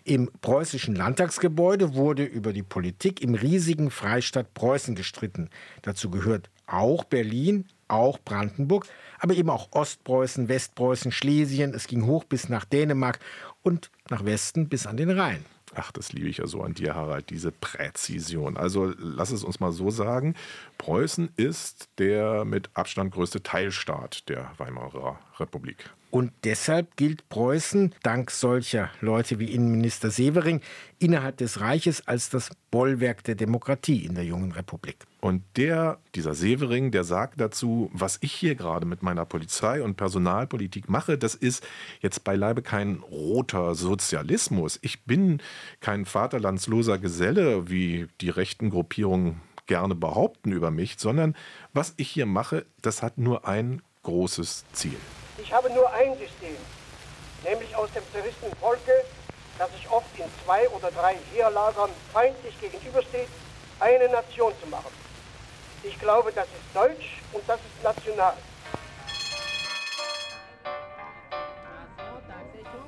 Im 0.05 0.31
preußischen 0.41 0.97
Landtagsgebäude 0.97 1.95
wurde 1.95 2.25
über 2.25 2.53
die 2.53 2.63
Politik 2.63 3.23
im 3.23 3.35
riesigen 3.35 3.91
Freistaat 3.91 4.55
Preußen 4.55 4.95
gestritten. 4.95 5.51
Dazu 5.83 6.11
gehört 6.11 6.51
auch 6.67 7.05
Berlin, 7.05 7.67
auch 7.89 8.19
Brandenburg, 8.19 8.87
aber 9.19 9.35
eben 9.35 9.51
auch 9.51 9.69
Ostpreußen, 9.73 10.49
Westpreußen, 10.49 11.13
Schlesien. 11.13 11.73
Es 11.75 11.87
ging 11.87 12.07
hoch 12.07 12.25
bis 12.25 12.49
nach 12.49 12.65
Dänemark 12.65 13.21
und 13.63 13.91
nach 14.11 14.25
Westen 14.25 14.69
bis 14.69 14.87
an 14.87 14.97
den 14.97 15.11
Rhein. 15.11 15.45
Ach, 15.75 15.93
das 15.93 16.13
liebe 16.13 16.29
ich 16.29 16.39
ja 16.39 16.47
so 16.47 16.63
an 16.63 16.75
dir, 16.75 16.95
Harald, 16.95 17.31
diese 17.31 17.53
Präzision. 17.53 18.57
Also 18.57 18.93
lass 18.99 19.31
es 19.31 19.45
uns 19.45 19.61
mal 19.61 19.73
so 19.73 19.91
sagen. 19.91 20.35
Preußen 20.79 21.31
ist 21.37 21.89
der 21.99 22.45
mit 22.45 22.71
Abstand 22.75 23.13
größte 23.13 23.43
Teilstaat 23.43 24.29
der 24.29 24.51
Weimarer 24.59 25.19
Republik. 25.41 25.91
Und 26.11 26.33
deshalb 26.45 26.97
gilt 26.97 27.29
Preußen, 27.29 27.95
dank 28.03 28.31
solcher 28.31 28.91
Leute 29.03 29.39
wie 29.39 29.53
Innenminister 29.53 30.11
Severing, 30.11 30.63
innerhalb 30.99 31.37
des 31.37 31.61
Reiches 31.61 32.07
als 32.09 32.31
das 32.31 32.51
Bollwerk 32.71 33.25
der 33.25 33.35
Demokratie 33.35 34.07
in 34.07 34.15
der 34.15 34.25
jungen 34.25 34.53
Republik. 34.53 34.97
Und 35.21 35.43
der, 35.57 35.99
dieser 36.15 36.35
Severing, 36.35 36.93
der 36.93 37.05
sagt 37.05 37.41
dazu, 37.41 37.91
was 37.93 38.19
ich 38.23 38.33
hier 38.33 38.55
gerade 38.55 38.87
mit 38.87 39.03
meiner 39.03 39.27
Polizei 39.27 39.83
und 39.83 39.97
Personalpolitik 39.97 40.89
mache, 40.89 41.19
das 41.19 41.35
ist 41.35 41.67
jetzt 42.01 42.25
beileibe 42.25 42.63
kein 42.63 43.01
roter 43.11 43.75
Sozialismus. 43.75 44.79
Ich 44.81 45.05
bin 45.05 45.43
kein 45.81 46.07
vaterlandsloser 46.07 46.99
Geselle, 46.99 47.69
wie 47.69 48.07
die 48.23 48.31
rechten 48.31 48.71
Gruppierungen 48.71 49.43
gerne 49.67 49.95
behaupten 49.95 50.53
über 50.53 50.71
mich, 50.71 50.97
sondern 50.99 51.37
was 51.75 51.93
ich 51.99 52.09
hier 52.09 52.27
mache, 52.27 52.65
das 52.81 53.03
hat 53.03 53.19
nur 53.19 53.47
ein 53.47 53.83
großes 54.03 54.65
Ziel. 54.73 54.97
Ich 55.49 55.55
habe 55.55 55.71
nur 55.71 55.91
ein 55.95 56.13
System, 56.19 56.55
nämlich 57.43 57.75
aus 57.75 57.89
dem 57.93 58.03
zerrissenen 58.13 58.55
Volke, 58.61 58.93
das 59.57 59.73
sich 59.73 59.91
oft 59.91 60.07
in 60.19 60.27
zwei 60.45 60.69
oder 60.69 60.91
drei 60.91 61.17
Heerlagern 61.33 61.89
feindlich 62.13 62.53
gegenübersteht, 62.61 63.29
eine 63.81 64.11
Nation 64.11 64.53
zu 64.63 64.69
machen. 64.69 64.91
Ich 65.83 65.99
glaube, 65.99 66.33
das 66.35 66.45
ist 66.45 66.77
deutsch 66.77 67.23
und 67.33 67.43
das 67.47 67.59
ist 67.61 67.83
national. 67.83 68.35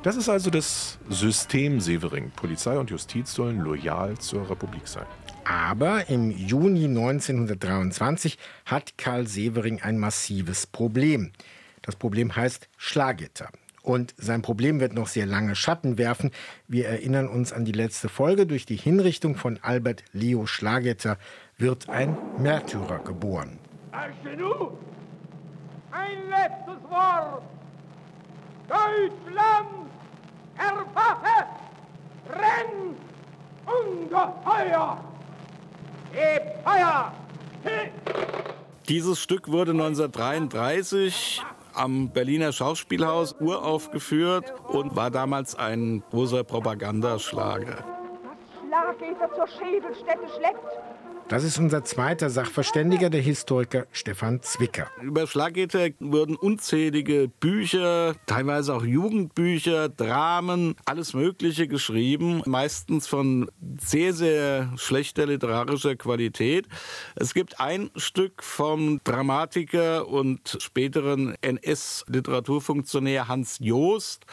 Das 0.02 0.16
ist 0.16 0.28
also 0.28 0.50
das 0.50 0.98
System 1.08 1.80
Severing. 1.80 2.30
Polizei 2.32 2.76
und 2.76 2.90
Justiz 2.90 3.32
sollen 3.32 3.60
loyal 3.60 4.18
zur 4.18 4.50
Republik 4.50 4.86
sein. 4.86 5.06
Aber 5.44 6.10
im 6.10 6.30
Juni 6.30 6.84
1923 6.84 8.36
hat 8.66 8.98
Karl 8.98 9.26
Severing 9.26 9.80
ein 9.80 9.98
massives 9.98 10.66
Problem. 10.66 11.32
Das 11.82 11.96
Problem 11.96 12.34
heißt 12.34 12.68
Schlagitter. 12.76 13.48
Und 13.82 14.14
sein 14.18 14.42
Problem 14.42 14.78
wird 14.80 14.92
noch 14.92 15.08
sehr 15.08 15.26
lange 15.26 15.56
Schatten 15.56 15.96
werfen. 15.96 16.30
Wir 16.68 16.86
erinnern 16.88 17.28
uns 17.28 17.52
an 17.52 17.64
die 17.64 17.72
letzte 17.72 18.08
Folge. 18.08 18.46
Durch 18.46 18.66
die 18.66 18.76
Hinrichtung 18.76 19.36
von 19.36 19.58
Albert 19.62 20.04
Leo 20.12 20.46
Schlagetter 20.46 21.18
wird 21.56 21.88
ein 21.88 22.16
Märtyrer 22.38 22.98
geboren. 22.98 23.58
Genug! 24.22 24.78
Ein 25.90 26.28
letztes 26.28 26.90
Wort! 26.90 27.42
Deutschland, 28.68 29.90
erwache! 30.56 31.46
Renn! 32.28 32.94
Ungeheuer! 33.66 35.04
Hebt 36.12 36.64
Feuer! 36.64 37.12
Dieses 38.88 39.20
Stück 39.20 39.48
wurde 39.48 39.72
1933 39.72 41.42
am 41.74 42.10
Berliner 42.10 42.52
Schauspielhaus 42.52 43.34
uraufgeführt 43.40 44.52
und 44.68 44.96
war 44.96 45.10
damals 45.10 45.54
ein 45.54 46.02
großer 46.10 46.44
Propagandaschlager. 46.44 47.76
Das 47.76 48.68
Schlaggitter 48.68 49.34
zur 49.34 49.46
Schädelstätte 49.48 50.28
schleppt, 50.36 50.78
das 51.30 51.44
ist 51.44 51.58
unser 51.60 51.84
zweiter 51.84 52.28
Sachverständiger, 52.28 53.08
der 53.08 53.20
Historiker 53.20 53.86
Stefan 53.92 54.42
Zwicker. 54.42 54.90
Über 55.00 55.28
Schlaggitter 55.28 55.90
wurden 56.00 56.34
unzählige 56.34 57.28
Bücher, 57.28 58.16
teilweise 58.26 58.74
auch 58.74 58.82
Jugendbücher, 58.82 59.88
Dramen, 59.88 60.74
alles 60.86 61.14
Mögliche 61.14 61.68
geschrieben, 61.68 62.42
meistens 62.46 63.06
von 63.06 63.48
sehr, 63.78 64.12
sehr 64.12 64.72
schlechter 64.76 65.26
literarischer 65.26 65.94
Qualität. 65.94 66.66
Es 67.14 67.32
gibt 67.32 67.60
ein 67.60 67.90
Stück 67.94 68.42
vom 68.42 69.00
Dramatiker 69.04 70.08
und 70.08 70.58
späteren 70.58 71.36
NS-Literaturfunktionär 71.42 73.28
Hans 73.28 73.58
Joost, 73.60 74.26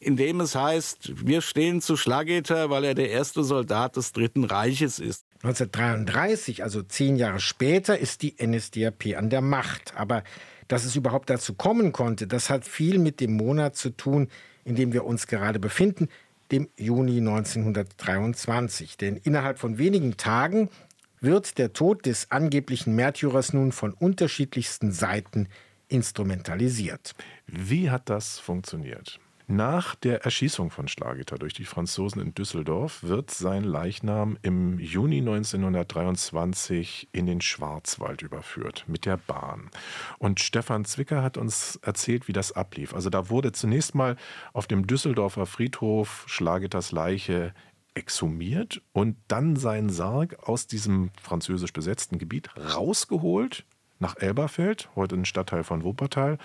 in 0.00 0.16
dem 0.16 0.40
es 0.40 0.54
heißt, 0.54 1.26
wir 1.26 1.42
stehen 1.42 1.82
zu 1.82 1.98
Schlaggitter, 1.98 2.70
weil 2.70 2.84
er 2.84 2.94
der 2.94 3.10
erste 3.10 3.44
Soldat 3.44 3.96
des 3.96 4.12
Dritten 4.12 4.44
Reiches 4.44 4.98
ist. 4.98 5.27
1933, 5.42 6.64
also 6.64 6.82
zehn 6.82 7.16
Jahre 7.16 7.40
später, 7.40 7.98
ist 7.98 8.22
die 8.22 8.34
NSDAP 8.44 9.16
an 9.16 9.30
der 9.30 9.40
Macht. 9.40 9.96
Aber 9.96 10.24
dass 10.66 10.84
es 10.84 10.96
überhaupt 10.96 11.30
dazu 11.30 11.54
kommen 11.54 11.92
konnte, 11.92 12.26
das 12.26 12.50
hat 12.50 12.64
viel 12.64 12.98
mit 12.98 13.20
dem 13.20 13.34
Monat 13.36 13.76
zu 13.76 13.90
tun, 13.90 14.28
in 14.64 14.74
dem 14.74 14.92
wir 14.92 15.04
uns 15.04 15.26
gerade 15.26 15.58
befinden, 15.58 16.08
dem 16.50 16.68
Juni 16.76 17.18
1923. 17.18 18.96
Denn 18.96 19.16
innerhalb 19.16 19.58
von 19.58 19.78
wenigen 19.78 20.16
Tagen 20.16 20.70
wird 21.20 21.58
der 21.58 21.72
Tod 21.72 22.06
des 22.06 22.30
angeblichen 22.30 22.94
Märtyrers 22.94 23.52
nun 23.52 23.72
von 23.72 23.92
unterschiedlichsten 23.92 24.92
Seiten 24.92 25.48
instrumentalisiert. 25.88 27.14
Wie 27.46 27.90
hat 27.90 28.10
das 28.10 28.38
funktioniert? 28.38 29.18
Nach 29.50 29.94
der 29.94 30.24
Erschießung 30.26 30.70
von 30.70 30.88
Schlageter 30.88 31.38
durch 31.38 31.54
die 31.54 31.64
Franzosen 31.64 32.20
in 32.20 32.34
Düsseldorf 32.34 33.02
wird 33.02 33.30
sein 33.30 33.64
Leichnam 33.64 34.36
im 34.42 34.78
Juni 34.78 35.20
1923 35.20 37.08
in 37.12 37.24
den 37.24 37.40
Schwarzwald 37.40 38.20
überführt 38.20 38.84
mit 38.88 39.06
der 39.06 39.16
Bahn. 39.16 39.70
Und 40.18 40.40
Stefan 40.40 40.84
Zwicker 40.84 41.22
hat 41.22 41.38
uns 41.38 41.76
erzählt, 41.76 42.28
wie 42.28 42.34
das 42.34 42.52
ablief. 42.52 42.92
Also 42.92 43.08
da 43.08 43.30
wurde 43.30 43.52
zunächst 43.52 43.94
mal 43.94 44.16
auf 44.52 44.66
dem 44.66 44.86
Düsseldorfer 44.86 45.46
Friedhof 45.46 46.24
Schlageters 46.26 46.92
Leiche 46.92 47.54
exhumiert 47.94 48.82
und 48.92 49.16
dann 49.28 49.56
sein 49.56 49.88
Sarg 49.88 50.46
aus 50.46 50.66
diesem 50.66 51.10
französisch 51.22 51.72
besetzten 51.72 52.18
Gebiet 52.18 52.50
rausgeholt 52.54 53.64
nach 53.98 54.18
Elberfeld, 54.18 54.90
heute 54.94 55.14
ein 55.14 55.24
Stadtteil 55.24 55.64
von 55.64 55.84
Wuppertal. 55.84 56.36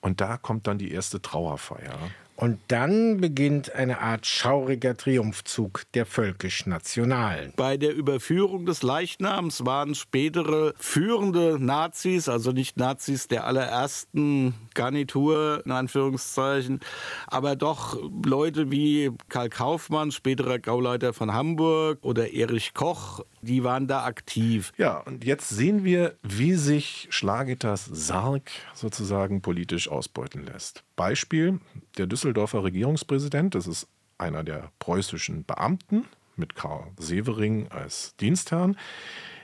Und 0.00 0.20
da 0.20 0.36
kommt 0.36 0.66
dann 0.66 0.78
die 0.78 0.92
erste 0.92 1.22
Trauerfeier. 1.22 1.98
Und 2.36 2.58
dann 2.68 3.20
beginnt 3.20 3.74
eine 3.74 4.00
Art 4.00 4.26
schauriger 4.26 4.96
Triumphzug 4.96 5.82
der 5.94 6.04
völkisch-nationalen. 6.04 7.52
Bei 7.56 7.76
der 7.76 7.94
Überführung 7.94 8.66
des 8.66 8.82
Leichnams 8.82 9.64
waren 9.64 9.94
spätere 9.94 10.74
führende 10.76 11.58
Nazis, 11.60 12.28
also 12.28 12.50
nicht 12.50 12.76
Nazis 12.76 13.28
der 13.28 13.46
allerersten 13.46 14.54
Garnitur, 14.74 15.62
in 15.64 15.70
Anführungszeichen, 15.70 16.80
aber 17.28 17.54
doch 17.54 17.98
Leute 18.24 18.70
wie 18.70 19.12
Karl 19.28 19.48
Kaufmann, 19.48 20.10
späterer 20.10 20.58
Gauleiter 20.58 21.12
von 21.12 21.32
Hamburg 21.32 21.98
oder 22.02 22.32
Erich 22.32 22.74
Koch, 22.74 23.24
die 23.42 23.62
waren 23.62 23.86
da 23.86 24.04
aktiv. 24.04 24.72
Ja, 24.76 24.98
und 24.98 25.24
jetzt 25.24 25.50
sehen 25.50 25.84
wir, 25.84 26.16
wie 26.22 26.54
sich 26.54 27.06
Schlagitters 27.10 27.84
Sarg 27.92 28.50
sozusagen 28.74 29.40
politisch 29.40 29.88
ausbeuten 29.88 30.44
lässt. 30.44 30.82
Beispiel, 30.96 31.60
der 31.98 32.06
Düsseldorfer 32.06 32.64
Regierungspräsident, 32.64 33.54
das 33.54 33.66
ist 33.66 33.88
einer 34.18 34.44
der 34.44 34.70
preußischen 34.78 35.44
Beamten 35.44 36.04
mit 36.36 36.54
Karl 36.54 36.92
Severing 36.98 37.68
als 37.68 38.16
Dienstherrn, 38.16 38.76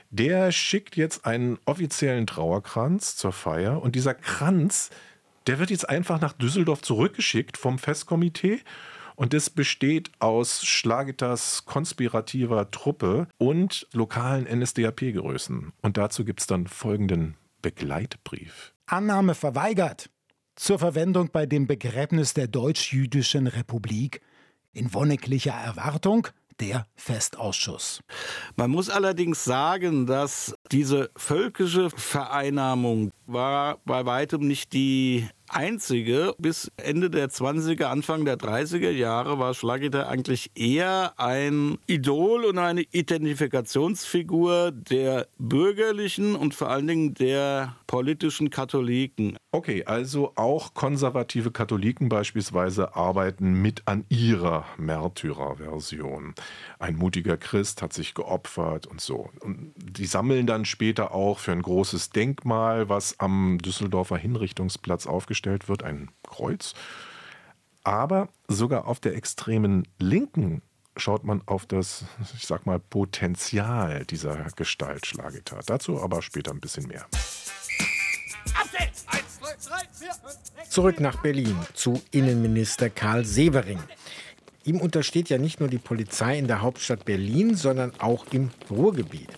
der 0.09 0.51
schickt 0.51 0.97
jetzt 0.97 1.25
einen 1.25 1.57
offiziellen 1.65 2.27
Trauerkranz 2.27 3.15
zur 3.15 3.31
Feier 3.31 3.81
und 3.81 3.95
dieser 3.95 4.13
Kranz, 4.13 4.89
der 5.47 5.57
wird 5.59 5.69
jetzt 5.69 5.89
einfach 5.89 6.19
nach 6.19 6.33
Düsseldorf 6.33 6.81
zurückgeschickt 6.81 7.57
vom 7.57 7.79
Festkomitee 7.79 8.59
und 9.15 9.33
es 9.33 9.49
besteht 9.49 10.11
aus 10.19 10.65
Schlagitters 10.65 11.65
konspirativer 11.65 12.71
Truppe 12.71 13.27
und 13.37 13.87
lokalen 13.93 14.45
NSDAP-Größen. 14.45 15.73
Und 15.81 15.97
dazu 15.97 16.25
gibt 16.25 16.41
es 16.41 16.47
dann 16.47 16.67
folgenden 16.67 17.35
Begleitbrief. 17.61 18.73
Annahme 18.87 19.35
verweigert. 19.35 20.09
Zur 20.55 20.79
Verwendung 20.79 21.29
bei 21.31 21.45
dem 21.45 21.67
Begräbnis 21.67 22.33
der 22.33 22.47
Deutsch-Jüdischen 22.47 23.47
Republik 23.47 24.21
in 24.73 24.93
wonneglicher 24.93 25.53
Erwartung 25.53 26.27
der 26.59 26.85
Festausschuss. 26.95 28.01
Man 28.55 28.69
muss 28.69 28.89
allerdings 28.89 29.43
sagen, 29.43 30.05
dass 30.05 30.53
diese 30.71 31.09
völkische 31.15 31.89
Vereinnahmung 31.89 33.11
war 33.33 33.79
bei 33.85 34.05
weitem 34.05 34.47
nicht 34.47 34.73
die 34.73 35.27
einzige. 35.53 36.33
Bis 36.37 36.71
Ende 36.77 37.09
der 37.09 37.29
20er, 37.29 37.85
Anfang 37.85 38.25
der 38.25 38.37
30er 38.37 38.89
Jahre 38.89 39.39
war 39.39 39.53
Schlageter 39.53 40.07
eigentlich 40.07 40.51
eher 40.55 41.13
ein 41.17 41.77
Idol 41.87 42.45
und 42.45 42.57
eine 42.57 42.81
Identifikationsfigur 42.91 44.71
der 44.71 45.27
bürgerlichen 45.37 46.35
und 46.35 46.55
vor 46.55 46.69
allen 46.69 46.87
Dingen 46.87 47.13
der 47.13 47.75
politischen 47.87 48.49
Katholiken. 48.49 49.37
Okay, 49.51 49.83
also 49.85 50.31
auch 50.35 50.73
konservative 50.73 51.51
Katholiken 51.51 52.07
beispielsweise 52.07 52.95
arbeiten 52.95 53.53
mit 53.61 53.83
an 53.85 54.05
ihrer 54.07 54.65
Märtyrerversion. 54.77 56.33
Ein 56.79 56.95
mutiger 56.95 57.35
Christ 57.35 57.81
hat 57.81 57.91
sich 57.91 58.13
geopfert 58.13 58.87
und 58.87 59.01
so. 59.01 59.29
Und 59.41 59.73
die 59.75 60.05
sammeln 60.05 60.47
dann 60.47 60.63
später 60.63 61.13
auch 61.13 61.39
für 61.39 61.51
ein 61.51 61.61
großes 61.61 62.11
Denkmal, 62.11 62.87
was 62.87 63.19
am 63.21 63.59
Düsseldorfer 63.59 64.17
Hinrichtungsplatz 64.17 65.05
aufgestellt 65.05 65.69
wird, 65.69 65.83
ein 65.83 66.09
Kreuz. 66.23 66.73
Aber 67.83 68.29
sogar 68.47 68.87
auf 68.87 68.99
der 68.99 69.15
extremen 69.15 69.87
Linken 69.99 70.61
schaut 70.97 71.23
man 71.23 71.41
auf 71.45 71.65
das, 71.65 72.05
ich 72.35 72.45
sag 72.47 72.65
mal, 72.65 72.79
Potenzial 72.79 74.05
dieser 74.05 74.45
Gestalt 74.55 75.05
Schlagetat. 75.05 75.69
Dazu 75.69 76.01
aber 76.01 76.21
später 76.21 76.51
ein 76.51 76.59
bisschen 76.59 76.87
mehr. 76.87 77.05
Zurück 80.69 80.99
nach 80.99 81.21
Berlin 81.21 81.57
zu 81.73 82.01
Innenminister 82.11 82.89
Karl 82.89 83.25
Severing. 83.25 83.79
Ihm 84.63 84.79
untersteht 84.79 85.29
ja 85.29 85.37
nicht 85.37 85.59
nur 85.59 85.69
die 85.69 85.79
Polizei 85.79 86.37
in 86.37 86.47
der 86.47 86.61
Hauptstadt 86.61 87.05
Berlin, 87.05 87.55
sondern 87.55 87.93
auch 87.99 88.25
im 88.31 88.51
Ruhrgebiet. 88.69 89.29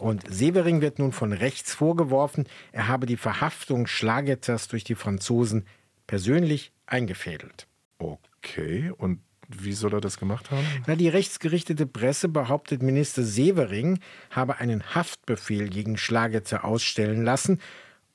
Und 0.00 0.24
Severing 0.32 0.80
wird 0.80 0.98
nun 0.98 1.12
von 1.12 1.34
rechts 1.34 1.74
vorgeworfen, 1.74 2.48
er 2.72 2.88
habe 2.88 3.04
die 3.04 3.18
Verhaftung 3.18 3.86
Schlagetters 3.86 4.66
durch 4.66 4.82
die 4.82 4.94
Franzosen 4.94 5.66
persönlich 6.06 6.72
eingefädelt. 6.86 7.66
Okay, 7.98 8.90
und 8.96 9.20
wie 9.46 9.74
soll 9.74 9.92
er 9.92 10.00
das 10.00 10.18
gemacht 10.18 10.50
haben? 10.50 10.66
Na, 10.86 10.96
die 10.96 11.08
rechtsgerichtete 11.08 11.86
Presse 11.86 12.28
behauptet, 12.28 12.82
Minister 12.82 13.22
Severing 13.22 13.98
habe 14.30 14.56
einen 14.58 14.94
Haftbefehl 14.94 15.68
gegen 15.68 15.98
Schlagetter 15.98 16.64
ausstellen 16.64 17.22
lassen 17.22 17.60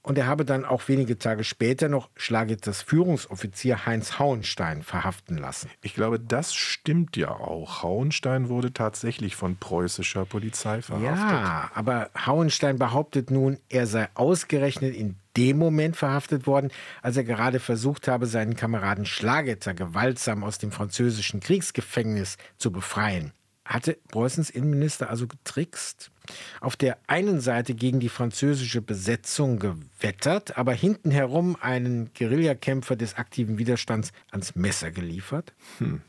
und 0.06 0.20
er 0.20 0.28
habe 0.28 0.46
dann 0.46 0.66
auch 0.66 0.88
wenige 0.88 1.18
Tage 1.18 1.44
später 1.44 1.90
noch 1.90 2.10
Schlagetters 2.16 2.84
Führungsoffizier 2.84 3.88
Heinz 3.88 4.20
Hauenstein 4.20 4.84
verhaften 4.84 5.38
lassen. 5.38 5.70
Ich 5.82 5.96
glaube, 5.96 6.20
das 6.20 6.54
stimmt 6.54 7.18
ja 7.18 7.32
auch. 7.32 7.82
Hauenstein 7.82 8.48
wurde 8.48 8.72
tatsächlich 8.72 9.36
von 9.36 9.58
preußischer 9.58 10.26
Polizei 10.26 10.84
verhaftet. 10.84 11.18
Ja, 11.18 11.72
aber 11.74 12.12
Hauenstein 12.24 12.78
behauptet 12.78 13.32
nun, 13.32 13.58
er 13.68 13.88
sei 13.88 14.08
ausgerechnet 14.14 14.96
in 14.96 15.16
dem 15.38 15.58
Moment 15.58 15.98
verhaftet 15.98 16.46
worden, 16.46 16.72
als 17.02 17.18
er 17.18 17.24
gerade 17.24 17.60
versucht 17.60 18.08
habe, 18.08 18.28
seinen 18.28 18.56
Kameraden 18.56 19.08
Schlagetter 19.08 19.74
gewaltsam 19.74 20.44
aus 20.44 20.60
dem 20.60 20.72
französischen 20.72 21.40
Kriegsgefängnis 21.40 22.38
zu 22.58 22.72
befreien. 22.72 23.32
Hatte 23.66 23.98
Preußens 24.12 24.52
Innenminister 24.52 25.10
also 25.10 25.28
getrickst? 25.28 26.12
Auf 26.62 26.76
der 26.76 26.98
einen 27.08 27.42
Seite 27.42 27.74
gegen 27.76 28.00
die 28.00 28.10
französische 28.10 28.82
Besetzung 28.82 29.60
gewettert, 29.60 30.58
aber 30.58 30.74
hinten 30.74 31.12
herum 31.12 31.58
einen 31.60 32.12
Guerillakämpfer 32.14 32.96
des 32.96 33.16
aktiven 33.16 33.58
Widerstands 33.58 34.12
ans 34.32 34.56
Messer 34.56 34.92
geliefert? 34.92 35.54
Hm. 35.80 36.02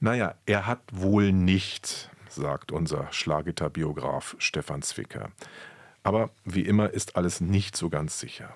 Naja, 0.00 0.34
er 0.46 0.66
hat 0.66 0.80
wohl 0.92 1.32
nicht, 1.32 2.10
sagt 2.28 2.72
unser 2.72 3.08
Schlageter-Biograf 3.12 4.36
Stefan 4.38 4.82
Zwicker. 4.82 5.30
Aber 6.02 6.30
wie 6.44 6.62
immer 6.62 6.90
ist 6.90 7.16
alles 7.16 7.40
nicht 7.40 7.76
so 7.76 7.88
ganz 7.88 8.20
sicher. 8.20 8.54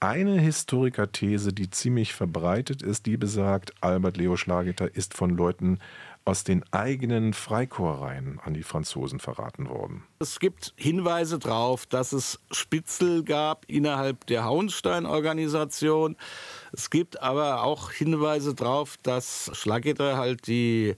Eine 0.00 0.40
Historikerthese, 0.40 1.52
die 1.52 1.70
ziemlich 1.70 2.14
verbreitet 2.14 2.82
ist, 2.82 3.06
die 3.06 3.16
besagt, 3.16 3.72
Albert 3.80 4.16
Leo 4.16 4.36
Schlageter 4.36 4.94
ist 4.94 5.14
von 5.14 5.30
Leuten 5.30 5.80
aus 6.28 6.44
den 6.44 6.62
eigenen 6.72 7.32
Freikorpsreihen 7.32 8.38
an 8.44 8.52
die 8.52 8.62
Franzosen 8.62 9.18
verraten 9.18 9.70
worden. 9.70 10.04
Es 10.18 10.40
gibt 10.40 10.74
Hinweise 10.76 11.38
darauf, 11.38 11.86
dass 11.86 12.12
es 12.12 12.38
Spitzel 12.50 13.24
gab 13.24 13.64
innerhalb 13.66 14.26
der 14.26 14.44
Hauenstein-Organisation. 14.44 16.16
Es 16.70 16.90
gibt 16.90 17.22
aber 17.22 17.62
auch 17.62 17.92
Hinweise 17.92 18.54
darauf, 18.54 18.98
dass 19.02 19.50
Schlageter 19.54 20.18
halt 20.18 20.46
die 20.46 20.96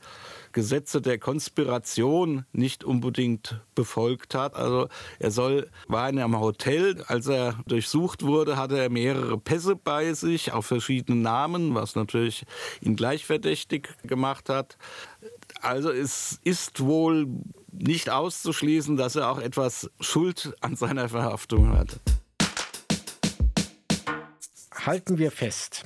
Gesetze 0.53 1.01
der 1.01 1.19
Konspiration 1.19 2.45
nicht 2.53 2.85
unbedingt 2.85 3.61
befolgt 3.75 4.35
hat. 4.35 4.55
Also 4.55 4.89
er 5.19 5.31
soll, 5.31 5.71
war 5.89 6.09
in 6.09 6.19
einem 6.19 6.41
Hotel, 6.41 7.03
als 7.07 7.27
er 7.27 7.59
durchsucht 7.67 8.23
wurde, 8.23 8.57
hatte 8.57 8.79
er 8.79 8.91
mehrere 8.91 9.39
Pässe 9.39 9.77
bei 9.77 10.13
sich 10.13 10.53
auf 10.53 10.67
verschiedene 10.67 11.21
Namen, 11.21 11.75
was 11.75 11.95
natürlich 11.95 12.45
ihn 12.81 12.97
gleich 12.97 13.27
verdächtig 13.27 13.89
gemacht 14.03 14.49
hat. 14.49 14.77
Also 15.61 15.91
es 15.91 16.41
ist 16.45 16.81
wohl 16.81 17.27
nicht 17.73 18.11
auszuschließen, 18.11 18.97
dass 18.97 19.17
er 19.17 19.31
auch 19.31 19.39
etwas 19.39 19.91
Schuld 20.01 20.55
an 20.61 20.77
seiner 20.77 21.09
Verhaftung 21.09 21.71
hat. 21.71 22.01
Halten 24.73 25.19
wir 25.19 25.31
fest, 25.31 25.85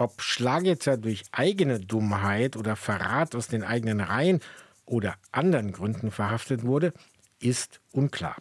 ob 0.00 0.22
Schlageter 0.22 0.96
durch 0.96 1.24
eigene 1.30 1.78
Dummheit 1.78 2.56
oder 2.56 2.74
Verrat 2.74 3.34
aus 3.34 3.48
den 3.48 3.62
eigenen 3.62 4.00
Reihen 4.00 4.40
oder 4.86 5.14
anderen 5.30 5.72
Gründen 5.72 6.10
verhaftet 6.10 6.64
wurde, 6.64 6.92
ist 7.38 7.80
unklar. 7.92 8.36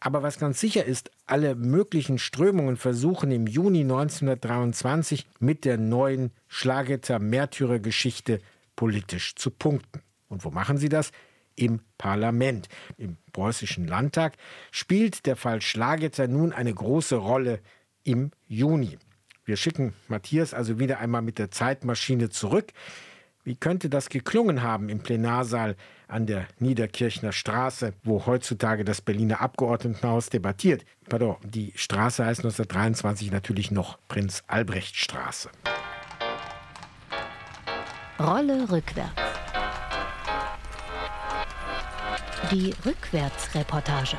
Aber 0.00 0.22
was 0.22 0.38
ganz 0.38 0.60
sicher 0.60 0.84
ist, 0.84 1.10
alle 1.26 1.56
möglichen 1.56 2.18
Strömungen 2.18 2.76
versuchen 2.76 3.32
im 3.32 3.48
Juni 3.48 3.80
1923 3.80 5.26
mit 5.40 5.64
der 5.64 5.76
neuen 5.76 6.30
Schlageter 6.46 7.18
Märtyrergeschichte 7.18 8.40
politisch 8.76 9.34
zu 9.34 9.50
punkten. 9.50 10.02
Und 10.28 10.44
wo 10.44 10.50
machen 10.50 10.78
sie 10.78 10.88
das? 10.88 11.10
Im 11.56 11.80
Parlament. 11.98 12.68
Im 12.96 13.16
preußischen 13.32 13.88
Landtag 13.88 14.34
spielt 14.70 15.26
der 15.26 15.34
Fall 15.34 15.60
Schlageter 15.60 16.28
nun 16.28 16.52
eine 16.52 16.72
große 16.72 17.16
Rolle 17.16 17.58
im 18.04 18.30
Juni. 18.46 18.96
Wir 19.48 19.56
schicken 19.56 19.94
Matthias 20.08 20.52
also 20.52 20.78
wieder 20.78 20.98
einmal 20.98 21.22
mit 21.22 21.38
der 21.38 21.50
Zeitmaschine 21.50 22.28
zurück. 22.28 22.74
Wie 23.44 23.56
könnte 23.56 23.88
das 23.88 24.10
geklungen 24.10 24.62
haben 24.62 24.90
im 24.90 24.98
Plenarsaal 24.98 25.74
an 26.06 26.26
der 26.26 26.46
Niederkirchner 26.58 27.32
Straße, 27.32 27.94
wo 28.04 28.26
heutzutage 28.26 28.84
das 28.84 29.00
Berliner 29.00 29.40
Abgeordnetenhaus 29.40 30.28
debattiert? 30.28 30.84
Pardon, 31.08 31.36
die 31.42 31.72
Straße 31.76 32.26
heißt 32.26 32.40
1923 32.40 33.32
natürlich 33.32 33.70
noch 33.70 33.98
Prinz 34.06 34.44
Albrecht 34.48 34.96
Straße. 34.96 35.48
Rolle 38.20 38.70
rückwärts. 38.70 39.22
Die 42.50 42.74
Rückwärtsreportage. 42.84 44.18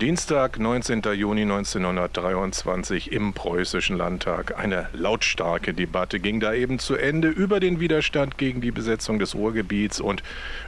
Dienstag, 0.00 0.60
19. 0.60 1.02
Juni 1.14 1.42
1923 1.42 3.10
im 3.10 3.32
Preußischen 3.32 3.96
Landtag. 3.96 4.56
Eine 4.56 4.88
lautstarke 4.92 5.74
Debatte 5.74 6.20
ging 6.20 6.38
da 6.38 6.54
eben 6.54 6.78
zu 6.78 6.94
Ende 6.94 7.26
über 7.26 7.58
den 7.58 7.80
Widerstand 7.80 8.38
gegen 8.38 8.60
die 8.60 8.70
Besetzung 8.70 9.18
des 9.18 9.34
Ruhrgebiets 9.34 10.00
und 10.00 10.22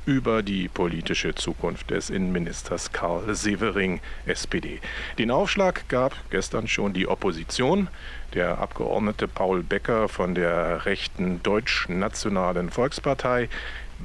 über 0.05 0.43
die 0.43 0.67
politische 0.67 1.37
Zukunft 1.37 1.93
des 1.93 2.11
Innenministers 2.11 2.91
Karl 2.91 3.33
Severing, 3.37 4.01
SPD. 4.27 4.81
Den 5.17 5.31
Aufschlag 5.31 5.89
gab 5.89 6.13
gestern 6.31 6.67
schon 6.67 6.93
die 6.93 7.07
Opposition. 7.07 7.87
Der 8.35 8.59
Abgeordnete 8.59 9.29
Paul 9.29 9.63
Becker 9.63 10.09
von 10.09 10.35
der 10.35 10.87
rechten 10.87 11.41
Deutsch-Nationalen 11.45 12.71
Volkspartei 12.71 13.49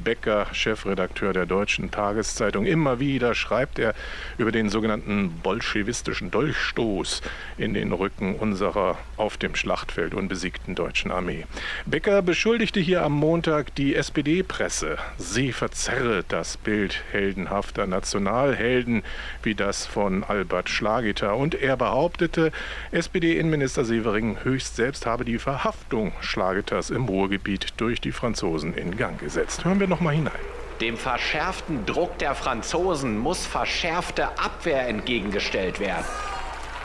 Becker, 0.04 0.48
Chefredakteur 0.52 1.34
der 1.34 1.46
Deutschen 1.46 1.92
Tageszeitung. 1.92 2.66
Immer 2.66 3.00
wieder 3.00 3.36
schreibt 3.36 3.80
er 3.80 3.94
über 4.38 4.52
den 4.52 4.70
sogenannten 4.70 5.32
bolschewistischen 5.42 6.32
Dolchstoß 6.32 7.22
in 7.58 7.74
den 7.74 7.92
Rücken 7.92 8.36
unserer 8.36 8.98
auf 9.18 9.38
dem 9.38 9.56
Schlachtfeld 9.56 10.14
unbesiegten 10.14 10.76
deutschen 10.76 11.12
Armee. 11.12 11.46
Becker 11.86 12.22
beschuldigte 12.22 12.80
hier 12.80 13.04
am 13.04 13.14
Montag 13.14 13.74
die 13.76 13.96
SPD-Presse. 13.96 14.98
Sie 15.18 15.52
verzerre 15.52 16.24
das 16.28 16.58
Bild 16.58 17.04
heldenhafter 17.12 17.88
Nationalhelden 17.88 19.04
wie 19.44 19.56
das 19.56 19.86
von 19.86 20.24
Albert 20.24 20.70
Schlagiter. 20.70 21.36
Und 21.36 21.56
er 21.56 21.78
behauptete, 21.78 22.52
SPD-Innenminister 22.92 23.86
Severing 23.86 24.38
höchst 24.44 24.76
selbst 24.76 25.06
habe 25.06 25.26
die 25.26 25.38
Verhaftung 25.38 26.12
Schlagiters 26.22 26.90
im 26.90 27.06
Ruhrgebiet 27.06 27.74
durch 27.78 28.02
die 28.02 28.12
Franzosen 28.12 28.74
in 28.74 28.98
Gang 28.98 29.20
gesetzt. 29.20 29.66
Hören 29.66 29.80
wir 29.80 29.85
wir 29.86 29.90
noch 29.90 30.02
mal 30.02 30.16
hinein. 30.16 30.34
Dem 30.82 30.98
verschärften 30.98 31.86
Druck 31.86 32.18
der 32.18 32.36
Franzosen 32.36 33.18
muss 33.18 33.46
verschärfte 33.46 34.28
Abwehr 34.40 34.88
entgegengestellt 34.88 35.80
werden. 35.80 36.06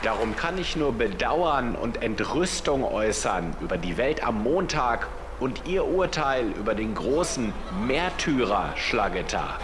Darum 0.03 0.35
kann 0.35 0.57
ich 0.57 0.75
nur 0.75 0.93
Bedauern 0.93 1.75
und 1.75 2.01
Entrüstung 2.01 2.83
äußern 2.83 3.55
über 3.59 3.77
die 3.77 3.97
Welt 3.97 4.23
am 4.23 4.43
Montag 4.43 5.07
und 5.39 5.67
ihr 5.67 5.85
Urteil 5.85 6.51
über 6.51 6.75
den 6.75 6.95
großen 6.95 7.53
Märtyrer 7.85 8.73
Schlageter 8.77 9.57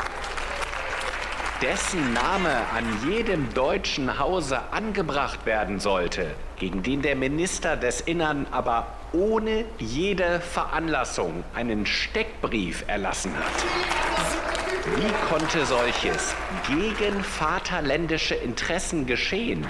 dessen 1.62 2.13
Name 2.13 2.52
an 2.76 2.86
jedem 3.10 3.52
deutschen 3.54 4.19
Hause 4.19 4.60
angebracht 4.71 5.45
werden 5.47 5.80
sollte, 5.80 6.36
gegen 6.58 6.84
den 6.84 7.02
der 7.02 7.15
Minister 7.15 7.76
des 7.76 8.02
Innern 8.02 8.45
aber 8.52 8.86
ohne 9.13 9.65
jede 9.80 10.39
Veranlassung 10.39 11.43
einen 11.54 11.86
Steckbrief 11.86 12.84
erlassen 12.88 13.34
hat. 13.36 14.96
Wie 14.96 15.12
konnte 15.30 15.65
solches 15.65 16.34
gegen 16.67 17.24
vaterländische 17.24 18.36
Interessen 18.36 19.06
geschehen? 19.06 19.67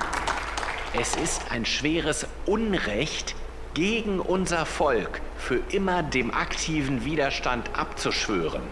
Es 1.00 1.16
ist 1.16 1.52
ein 1.52 1.66
schweres 1.66 2.28
Unrecht, 2.46 3.36
gegen 3.78 4.20
unser 4.20 4.66
Volk 4.66 5.22
für 5.38 5.60
immer 5.70 6.02
dem 6.02 6.34
aktiven 6.34 7.06
Widerstand 7.06 7.70
abzuschwören. 7.78 8.64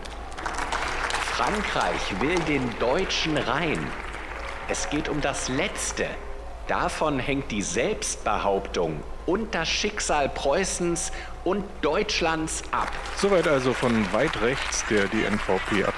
Frankreich 1.36 2.20
will 2.22 2.40
den 2.48 2.68
Deutschen 2.80 3.38
rein. 3.38 3.78
Es 4.68 4.90
geht 4.90 5.08
um 5.08 5.22
das 5.22 5.48
Letzte. 5.48 6.08
Davon 6.68 7.20
hängt 7.20 7.52
die 7.52 7.62
Selbstbehauptung 7.62 9.04
und 9.26 9.54
das 9.56 9.70
Schicksal 9.70 10.30
Preußens 10.30 11.12
und 11.44 11.64
Deutschlands 11.82 12.64
ab. 12.72 12.92
Soweit 13.18 13.48
also 13.48 13.74
von 13.74 14.12
weit 14.12 14.42
rechts 14.42 14.84
der 14.90 15.06
DNVP-Abgeordnete 15.08 15.95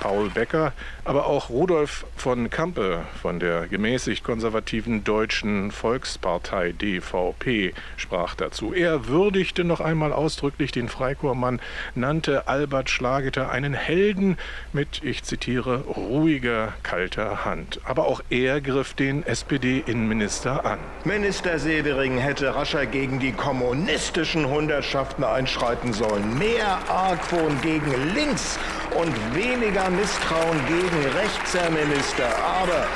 Paul 0.00 0.30
Becker, 0.30 0.72
aber 1.04 1.26
auch 1.26 1.50
Rudolf 1.50 2.06
von 2.16 2.50
Kampe 2.50 3.00
von 3.20 3.40
der 3.40 3.66
gemäßigt 3.66 4.22
konservativen 4.22 5.02
Deutschen 5.02 5.70
Volkspartei 5.72 6.72
DVP 6.72 7.74
sprach 7.96 8.34
dazu. 8.36 8.72
Er 8.72 9.08
würdigte 9.08 9.64
noch 9.64 9.80
einmal 9.80 10.12
ausdrücklich 10.12 10.70
den 10.70 10.88
Freikorpsmann, 10.88 11.60
nannte 11.94 12.46
Albert 12.46 12.90
Schlageter 12.90 13.50
einen 13.50 13.74
Helden 13.74 14.36
mit, 14.72 15.02
ich 15.02 15.24
zitiere, 15.24 15.80
ruhiger, 15.80 16.74
kalter 16.82 17.44
Hand. 17.44 17.80
Aber 17.84 18.06
auch 18.06 18.22
er 18.30 18.60
griff 18.60 18.94
den 18.94 19.24
SPD-Innenminister 19.24 20.64
an. 20.64 20.78
Minister 21.04 21.58
Severing 21.58 22.18
hätte 22.18 22.54
rascher 22.54 22.86
gegen 22.86 23.18
die 23.18 23.32
kommunistischen 23.32 24.44
100 24.44 24.92
Gewerkschaften 24.92 25.24
einschreiten 25.24 25.92
sollen. 25.94 26.38
Mehr 26.38 26.78
Argwohn 26.88 27.58
gegen 27.62 27.94
links 28.14 28.58
und 28.94 29.14
weniger 29.42 29.90
Misstrauen 29.90 30.58
gegen 30.66 31.02
rechts, 31.16 31.54
Herr 31.54 31.70
Minister. 31.70 32.28
Aber, 32.44 32.86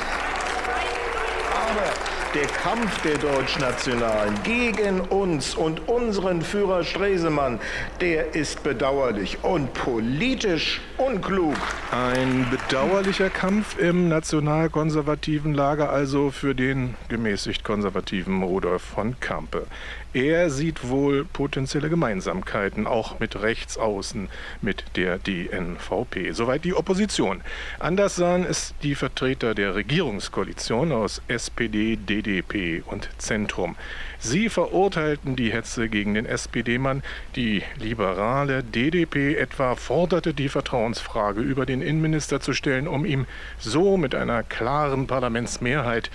aber 1.67 2.16
der 2.33 2.45
Kampf 2.47 3.01
der 3.03 3.17
Deutschnationalen 3.17 4.33
gegen 4.43 5.01
uns 5.01 5.55
und 5.55 5.87
unseren 5.87 6.41
Führer 6.41 6.83
Stresemann, 6.83 7.59
der 8.01 8.35
ist 8.35 8.63
bedauerlich 8.63 9.37
und 9.43 9.73
politisch 9.73 10.81
unklug. 10.97 11.55
Ein 11.91 12.47
bedauerlicher 12.49 13.29
Kampf 13.29 13.77
im 13.79 14.09
nationalkonservativen 14.09 15.53
Lager 15.53 15.89
also 15.89 16.31
für 16.31 16.53
den 16.53 16.95
gemäßigt 17.07 17.63
konservativen 17.63 18.43
Rudolf 18.43 18.81
von 18.81 19.19
Kampe. 19.19 19.67
Er 20.13 20.49
sieht 20.49 20.87
wohl 20.87 21.25
potenzielle 21.25 21.89
Gemeinsamkeiten, 21.89 22.87
auch 22.87 23.19
mit 23.19 23.39
Rechtsaußen, 23.39 24.29
mit 24.63 24.83
der 24.95 25.19
DNVP. 25.19 26.31
Soweit 26.31 26.65
die 26.65 26.73
Opposition. 26.73 27.41
Anders 27.77 28.15
sahen 28.15 28.43
es 28.43 28.73
die 28.81 28.95
Vertreter 28.95 29.53
der 29.53 29.75
Regierungskoalition 29.75 30.91
aus 30.91 31.21
SPD, 31.27 31.97
DDP 32.21 32.81
und 32.85 33.09
Zentrum. 33.17 33.75
Sie 34.19 34.49
verurteilten 34.49 35.35
die 35.35 35.51
Hetze 35.51 35.89
gegen 35.89 36.15
den 36.15 36.25
SPD-Mann. 36.25 37.03
Die 37.35 37.61
liberale 37.77 38.63
DDP 38.63 39.35
etwa 39.35 39.75
forderte 39.75 40.33
die 40.33 40.49
Vertrauensfrage 40.49 41.41
über 41.41 41.65
den 41.65 41.81
Innenminister 41.81 42.41
zu 42.41 42.53
stellen, 42.53 42.87
um 42.87 43.05
ihm 43.05 43.27
so 43.59 43.97
mit 43.97 44.15
einer 44.15 44.41
klaren 44.43 45.05
Parlamentsmehrheit 45.05 46.09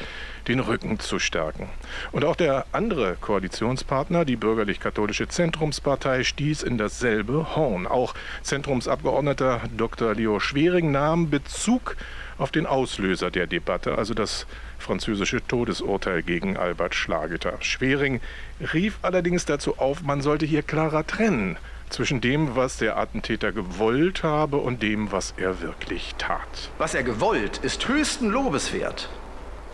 den 0.49 0.59
Rücken 0.59 0.99
zu 0.99 1.21
stärken. 1.21 1.69
Und 2.11 2.25
auch 2.25 2.35
der 2.35 2.67
andere 2.73 3.17
Koalitionspartner, 3.21 4.25
die 4.25 4.37
bürgerlich-katholische 4.37 5.29
Zentrumspartei, 5.29 6.25
stieß 6.25 6.65
in 6.65 6.79
dasselbe 6.79 7.55
Horn. 7.55 7.87
Auch 7.87 8.15
Zentrumsabgeordneter 8.43 9.61
Dr. 9.77 10.15
Leo 10.15 10.41
Schwering 10.41 10.91
nahm 10.91 11.31
Bezug 11.31 11.97
auf 12.43 12.51
den 12.51 12.67
Auslöser 12.67 13.31
der 13.31 13.47
Debatte, 13.47 13.97
also 13.97 14.15
das 14.15 14.47
französische 14.79 15.47
Todesurteil 15.47 16.23
gegen 16.23 16.57
Albert 16.57 16.95
Schlageter. 16.95 17.55
Schwering 17.61 18.21
rief 18.75 18.99
allerdings 19.03 19.45
dazu 19.45 19.79
auf, 19.79 20.03
man 20.03 20.21
sollte 20.21 20.45
hier 20.45 20.63
klarer 20.63 21.07
trennen 21.07 21.57
zwischen 21.89 22.21
dem, 22.21 22.57
was 22.57 22.79
der 22.79 22.97
Attentäter 22.97 23.53
gewollt 23.53 24.23
habe 24.23 24.57
und 24.57 24.83
dem, 24.83 25.13
was 25.13 25.35
er 25.37 25.61
wirklich 25.61 26.15
tat. 26.19 26.71
Was 26.79 26.95
er 26.95 27.03
gewollt, 27.03 27.59
ist 27.59 27.87
höchsten 27.87 28.29
Lobeswert. 28.29 29.09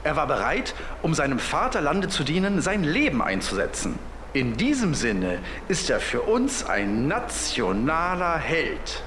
Er 0.05 0.17
war 0.17 0.27
bereit, 0.27 0.75
um 1.03 1.15
seinem 1.15 1.39
Vaterlande 1.39 2.09
zu 2.09 2.25
dienen, 2.25 2.61
sein 2.61 2.85
Leben 2.85 3.23
einzusetzen. 3.23 3.99
In 4.35 4.57
diesem 4.57 4.95
Sinne 4.95 5.39
ist 5.69 5.91
er 5.91 6.01
für 6.01 6.21
uns 6.23 6.65
ein 6.65 7.09
nationaler 7.09 8.37
Held. 8.37 9.03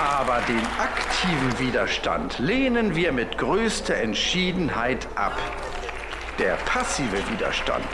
Aber 0.00 0.40
den 0.46 0.64
aktiven 0.78 1.58
Widerstand 1.58 2.38
lehnen 2.38 2.94
wir 2.94 3.10
mit 3.10 3.36
größter 3.36 3.96
Entschiedenheit 3.96 5.08
ab. 5.16 5.36
Der 6.38 6.54
passive 6.54 7.16
Widerstand 7.32 7.84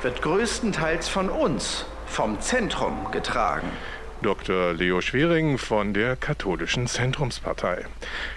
wird 0.00 0.22
größtenteils 0.22 1.06
von 1.06 1.28
uns, 1.28 1.84
vom 2.06 2.40
Zentrum 2.40 3.10
getragen. 3.10 3.70
Dr. 4.24 4.72
Leo 4.72 5.02
Schwering 5.02 5.58
von 5.58 5.92
der 5.92 6.16
Katholischen 6.16 6.86
Zentrumspartei. 6.86 7.84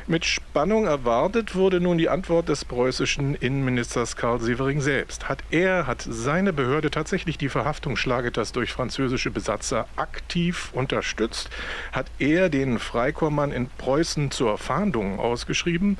Mit 0.06 0.26
Spannung 0.26 0.86
erwartet 0.86 1.56
wurde 1.56 1.80
nun 1.80 1.97
die 1.97 2.10
Antwort 2.10 2.50
des 2.50 2.65
preußischen 2.65 3.36
Innenministers 3.36 4.17
Karl 4.17 4.41
Sievering 4.41 4.82
selbst. 4.82 5.30
Hat 5.30 5.39
er, 5.50 5.88
hat 5.88 6.06
seine 6.06 6.52
Behörde 6.52 6.91
tatsächlich 6.91 7.38
die 7.38 7.47
Verhaftung 7.47 7.95
Schlageters 7.95 8.52
durch 8.52 8.73
französische 8.73 9.32
Besatzer 9.32 9.88
aktiv 9.95 10.71
unterstützt? 10.73 11.50
Hat 11.93 12.08
er 12.19 12.50
den 12.50 12.80
Freikorpsmann 12.80 13.54
in 13.54 13.69
Preußen 13.69 14.30
zur 14.30 14.58
Fahndung 14.58 15.19
ausgeschrieben? 15.21 15.97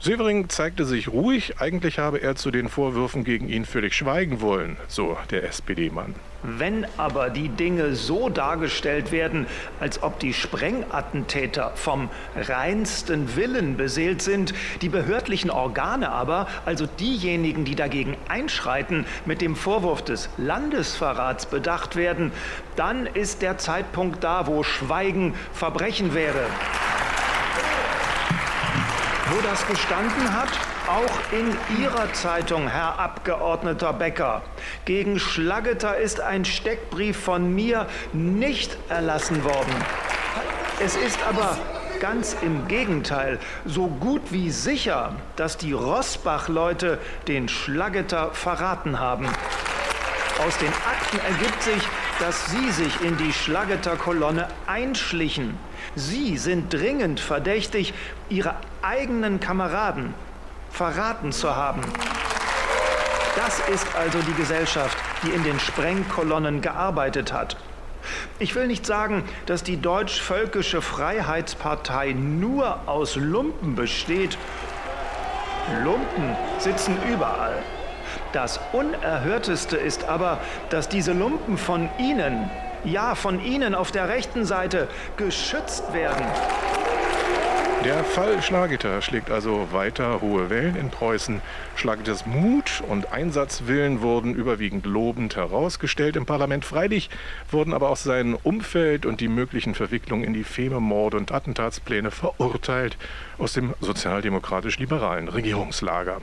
Severing 0.00 0.48
zeigte 0.48 0.84
sich 0.84 1.08
ruhig, 1.08 1.60
eigentlich 1.60 1.98
habe 1.98 2.22
er 2.22 2.36
zu 2.36 2.52
den 2.52 2.68
Vorwürfen 2.68 3.24
gegen 3.24 3.48
ihn 3.48 3.64
völlig 3.64 3.94
schweigen 3.94 4.40
wollen, 4.40 4.76
so 4.86 5.16
der 5.32 5.42
SPD-Mann. 5.42 6.14
Wenn 6.44 6.86
aber 6.96 7.30
die 7.30 7.48
Dinge 7.48 7.96
so 7.96 8.28
dargestellt 8.28 9.10
werden, 9.10 9.48
als 9.80 10.00
ob 10.04 10.20
die 10.20 10.32
Sprengattentäter 10.32 11.72
vom 11.74 12.10
reinsten 12.36 13.34
Willen 13.34 13.76
beseelt 13.76 14.22
sind, 14.22 14.54
die 14.82 14.88
behördlichen 14.88 15.50
Organe 15.50 16.12
aber, 16.12 16.46
also 16.64 16.86
diejenigen, 16.86 17.64
die 17.64 17.74
dagegen 17.74 18.16
einschreiten, 18.28 19.04
mit 19.26 19.40
dem 19.40 19.56
Vorwurf 19.56 20.02
des 20.02 20.28
Landesverrats 20.36 21.46
bedacht 21.46 21.96
werden, 21.96 22.30
dann 22.76 23.06
ist 23.06 23.42
der 23.42 23.58
Zeitpunkt 23.58 24.22
da, 24.22 24.46
wo 24.46 24.62
Schweigen 24.62 25.34
Verbrechen 25.52 26.14
wäre. 26.14 26.46
Wo 29.30 29.40
das 29.42 29.66
gestanden 29.66 30.32
hat? 30.32 30.48
Auch 30.88 31.32
in 31.32 31.54
Ihrer 31.82 32.10
Zeitung, 32.14 32.66
Herr 32.66 32.98
Abgeordneter 32.98 33.92
Becker. 33.92 34.40
Gegen 34.86 35.18
Schlageter 35.18 35.98
ist 35.98 36.20
ein 36.20 36.46
Steckbrief 36.46 37.24
von 37.24 37.54
mir 37.54 37.86
nicht 38.14 38.78
erlassen 38.88 39.44
worden. 39.44 39.74
Es 40.82 40.96
ist 40.96 41.18
aber 41.28 41.58
ganz 42.00 42.36
im 42.40 42.68
Gegenteil 42.68 43.38
so 43.66 43.88
gut 43.88 44.22
wie 44.30 44.50
sicher, 44.50 45.14
dass 45.36 45.58
die 45.58 45.72
Rossbach-Leute 45.74 46.98
den 47.26 47.50
Schlageter 47.50 48.30
verraten 48.32 48.98
haben. 48.98 49.26
Aus 50.46 50.56
den 50.56 50.68
Akten 50.68 51.18
ergibt 51.18 51.62
sich, 51.62 51.82
dass 52.20 52.50
Sie 52.50 52.70
sich 52.70 53.00
in 53.00 53.16
die 53.16 53.32
Schlageter-Kolonne 53.32 54.48
einschlichen. 54.66 55.56
Sie 55.94 56.36
sind 56.36 56.72
dringend 56.72 57.20
verdächtig, 57.20 57.94
Ihre 58.28 58.56
eigenen 58.82 59.40
Kameraden 59.40 60.14
verraten 60.70 61.32
zu 61.32 61.54
haben. 61.54 61.82
Das 63.36 63.60
ist 63.68 63.86
also 63.94 64.18
die 64.22 64.34
Gesellschaft, 64.34 64.98
die 65.22 65.30
in 65.30 65.44
den 65.44 65.60
Sprengkolonnen 65.60 66.60
gearbeitet 66.60 67.32
hat. 67.32 67.56
Ich 68.38 68.54
will 68.54 68.66
nicht 68.66 68.86
sagen, 68.86 69.24
dass 69.46 69.62
die 69.62 69.80
deutsch-völkische 69.80 70.82
Freiheitspartei 70.82 72.12
nur 72.12 72.80
aus 72.88 73.16
Lumpen 73.16 73.74
besteht. 73.74 74.38
Lumpen 75.84 76.36
sitzen 76.58 76.96
überall. 77.08 77.62
Das 78.32 78.60
Unerhörteste 78.72 79.76
ist 79.76 80.04
aber, 80.08 80.38
dass 80.70 80.88
diese 80.88 81.12
Lumpen 81.12 81.56
von 81.56 81.88
Ihnen, 81.98 82.50
ja 82.84 83.14
von 83.14 83.42
Ihnen 83.44 83.74
auf 83.74 83.90
der 83.90 84.08
rechten 84.08 84.44
Seite, 84.44 84.88
geschützt 85.16 85.92
werden. 85.92 86.26
Der 87.84 88.02
Fall 88.02 88.42
Schlageter 88.42 89.00
schlägt 89.02 89.30
also 89.30 89.68
weiter 89.70 90.20
hohe 90.20 90.50
Wellen 90.50 90.74
in 90.74 90.90
Preußen. 90.90 91.40
Schlageters 91.76 92.26
Mut 92.26 92.82
und 92.88 93.12
Einsatzwillen 93.12 94.02
wurden 94.02 94.34
überwiegend 94.34 94.84
lobend 94.84 95.36
herausgestellt 95.36 96.16
im 96.16 96.26
Parlament. 96.26 96.64
Freilich 96.64 97.08
wurden 97.52 97.72
aber 97.72 97.90
auch 97.90 97.96
sein 97.96 98.34
Umfeld 98.34 99.06
und 99.06 99.20
die 99.20 99.28
möglichen 99.28 99.76
Verwicklungen 99.76 100.24
in 100.24 100.34
die 100.34 100.42
Fememorde 100.42 101.16
und 101.16 101.30
Attentatspläne 101.30 102.10
verurteilt 102.10 102.96
aus 103.38 103.52
dem 103.52 103.74
sozialdemokratisch-liberalen 103.80 105.28
Regierungslager. 105.28 106.20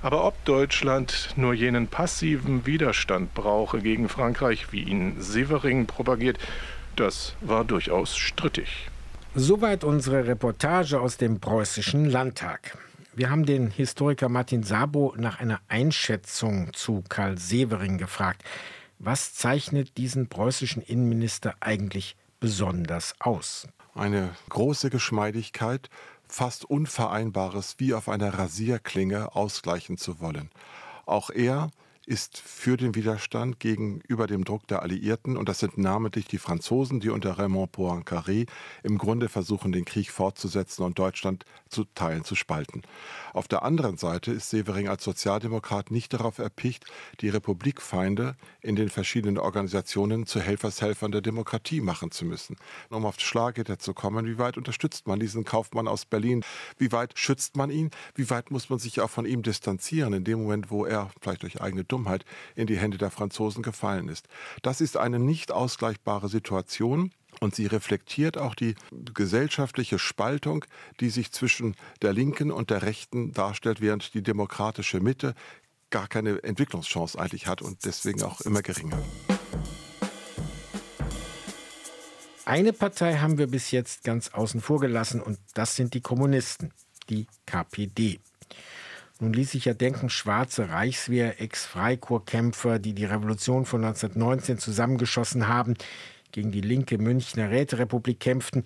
Aber 0.00 0.24
ob 0.24 0.42
Deutschland 0.46 1.34
nur 1.36 1.52
jenen 1.52 1.86
passiven 1.86 2.64
Widerstand 2.64 3.34
brauche 3.34 3.80
gegen 3.80 4.08
Frankreich, 4.08 4.72
wie 4.72 4.84
ihn 4.84 5.20
Severing 5.20 5.84
propagiert, 5.84 6.38
das 6.96 7.36
war 7.42 7.64
durchaus 7.64 8.16
strittig. 8.16 8.88
Soweit 9.36 9.82
unsere 9.82 10.28
Reportage 10.28 11.00
aus 11.00 11.16
dem 11.16 11.40
preußischen 11.40 12.04
Landtag. 12.04 12.78
Wir 13.16 13.30
haben 13.30 13.44
den 13.44 13.68
Historiker 13.68 14.28
Martin 14.28 14.62
Sabo 14.62 15.12
nach 15.16 15.40
einer 15.40 15.60
Einschätzung 15.66 16.72
zu 16.72 17.02
Karl 17.08 17.36
Severing 17.36 17.98
gefragt. 17.98 18.44
Was 19.00 19.34
zeichnet 19.34 19.96
diesen 19.96 20.28
preußischen 20.28 20.82
Innenminister 20.82 21.56
eigentlich 21.58 22.14
besonders 22.38 23.16
aus? 23.18 23.66
Eine 23.92 24.30
große 24.50 24.88
Geschmeidigkeit, 24.88 25.90
fast 26.28 26.64
Unvereinbares 26.64 27.74
wie 27.78 27.92
auf 27.92 28.08
einer 28.08 28.38
Rasierklinge 28.38 29.34
ausgleichen 29.34 29.98
zu 29.98 30.20
wollen. 30.20 30.48
Auch 31.06 31.30
er 31.30 31.70
ist 32.06 32.38
für 32.38 32.76
den 32.76 32.94
Widerstand 32.94 33.60
gegenüber 33.60 34.26
dem 34.26 34.44
Druck 34.44 34.66
der 34.66 34.82
Alliierten 34.82 35.36
und 35.36 35.48
das 35.48 35.58
sind 35.58 35.78
namentlich 35.78 36.26
die 36.26 36.38
Franzosen, 36.38 37.00
die 37.00 37.10
unter 37.10 37.38
Raymond 37.38 37.72
Poincaré 37.72 38.46
im 38.82 38.98
Grunde 38.98 39.28
versuchen, 39.28 39.72
den 39.72 39.84
Krieg 39.84 40.10
fortzusetzen 40.10 40.82
und 40.84 40.98
Deutschland 40.98 41.44
zu 41.68 41.84
Teilen 41.94 42.24
zu 42.24 42.34
spalten. 42.34 42.82
Auf 43.32 43.48
der 43.48 43.62
anderen 43.62 43.96
Seite 43.96 44.32
ist 44.32 44.50
Severing 44.50 44.88
als 44.88 45.04
Sozialdemokrat 45.04 45.90
nicht 45.90 46.12
darauf 46.12 46.38
erpicht, 46.38 46.84
die 47.20 47.28
Republikfeinde 47.28 48.36
in 48.60 48.76
den 48.76 48.88
verschiedenen 48.88 49.38
Organisationen 49.38 50.26
zu 50.26 50.40
Helfershelfern 50.40 51.12
der 51.12 51.20
Demokratie 51.20 51.80
machen 51.80 52.10
zu 52.10 52.24
müssen. 52.24 52.56
Um 52.90 53.06
auf 53.06 53.18
Schlageter 53.20 53.78
zu 53.78 53.94
kommen, 53.94 54.26
wie 54.26 54.38
weit 54.38 54.56
unterstützt 54.56 55.06
man 55.06 55.20
diesen 55.20 55.44
Kaufmann 55.44 55.88
aus 55.88 56.04
Berlin? 56.04 56.44
Wie 56.78 56.92
weit 56.92 57.18
schützt 57.18 57.56
man 57.56 57.70
ihn? 57.70 57.90
Wie 58.14 58.30
weit 58.30 58.50
muss 58.50 58.70
man 58.70 58.78
sich 58.78 59.00
auch 59.00 59.10
von 59.10 59.26
ihm 59.26 59.42
distanzieren 59.42 60.12
in 60.12 60.24
dem 60.24 60.42
Moment, 60.42 60.70
wo 60.70 60.84
er 60.84 61.10
vielleicht 61.20 61.42
durch 61.42 61.60
eigene 61.60 61.84
Dummheit 61.94 62.24
in 62.56 62.66
die 62.66 62.76
Hände 62.76 62.98
der 62.98 63.10
Franzosen 63.10 63.62
gefallen 63.62 64.08
ist. 64.08 64.26
Das 64.62 64.80
ist 64.80 64.96
eine 64.96 65.20
nicht 65.20 65.52
ausgleichbare 65.52 66.28
Situation. 66.28 67.12
Und 67.40 67.54
sie 67.54 67.66
reflektiert 67.66 68.38
auch 68.38 68.54
die 68.54 68.74
gesellschaftliche 69.12 69.98
Spaltung, 69.98 70.64
die 71.00 71.10
sich 71.10 71.32
zwischen 71.32 71.74
der 72.00 72.12
Linken 72.12 72.50
und 72.52 72.70
der 72.70 72.82
Rechten 72.82 73.32
darstellt, 73.32 73.80
während 73.80 74.14
die 74.14 74.22
demokratische 74.22 75.00
Mitte 75.00 75.34
gar 75.90 76.08
keine 76.08 76.42
Entwicklungschance 76.42 77.18
eigentlich 77.18 77.46
hat 77.46 77.60
und 77.62 77.84
deswegen 77.84 78.22
auch 78.22 78.40
immer 78.40 78.62
geringer. 78.62 79.02
Eine 82.44 82.72
Partei 82.72 83.16
haben 83.16 83.38
wir 83.38 83.46
bis 83.46 83.70
jetzt 83.70 84.04
ganz 84.04 84.28
außen 84.28 84.60
vor 84.60 84.80
gelassen 84.80 85.22
und 85.22 85.38
das 85.54 85.76
sind 85.76 85.94
die 85.94 86.00
Kommunisten, 86.00 86.72
die 87.08 87.26
KPD. 87.46 88.20
Nun 89.20 89.32
ließ 89.32 89.52
sich 89.52 89.64
ja 89.66 89.74
denken, 89.74 90.10
schwarze 90.10 90.70
Reichswehr, 90.70 91.40
Ex-Freikorpskämpfer, 91.40 92.78
die 92.78 92.94
die 92.94 93.04
Revolution 93.04 93.64
von 93.64 93.84
1919 93.84 94.58
zusammengeschossen 94.58 95.46
haben, 95.46 95.74
gegen 96.32 96.50
die 96.50 96.60
linke 96.60 96.98
Münchner 96.98 97.50
Räterepublik 97.50 98.18
kämpften, 98.18 98.64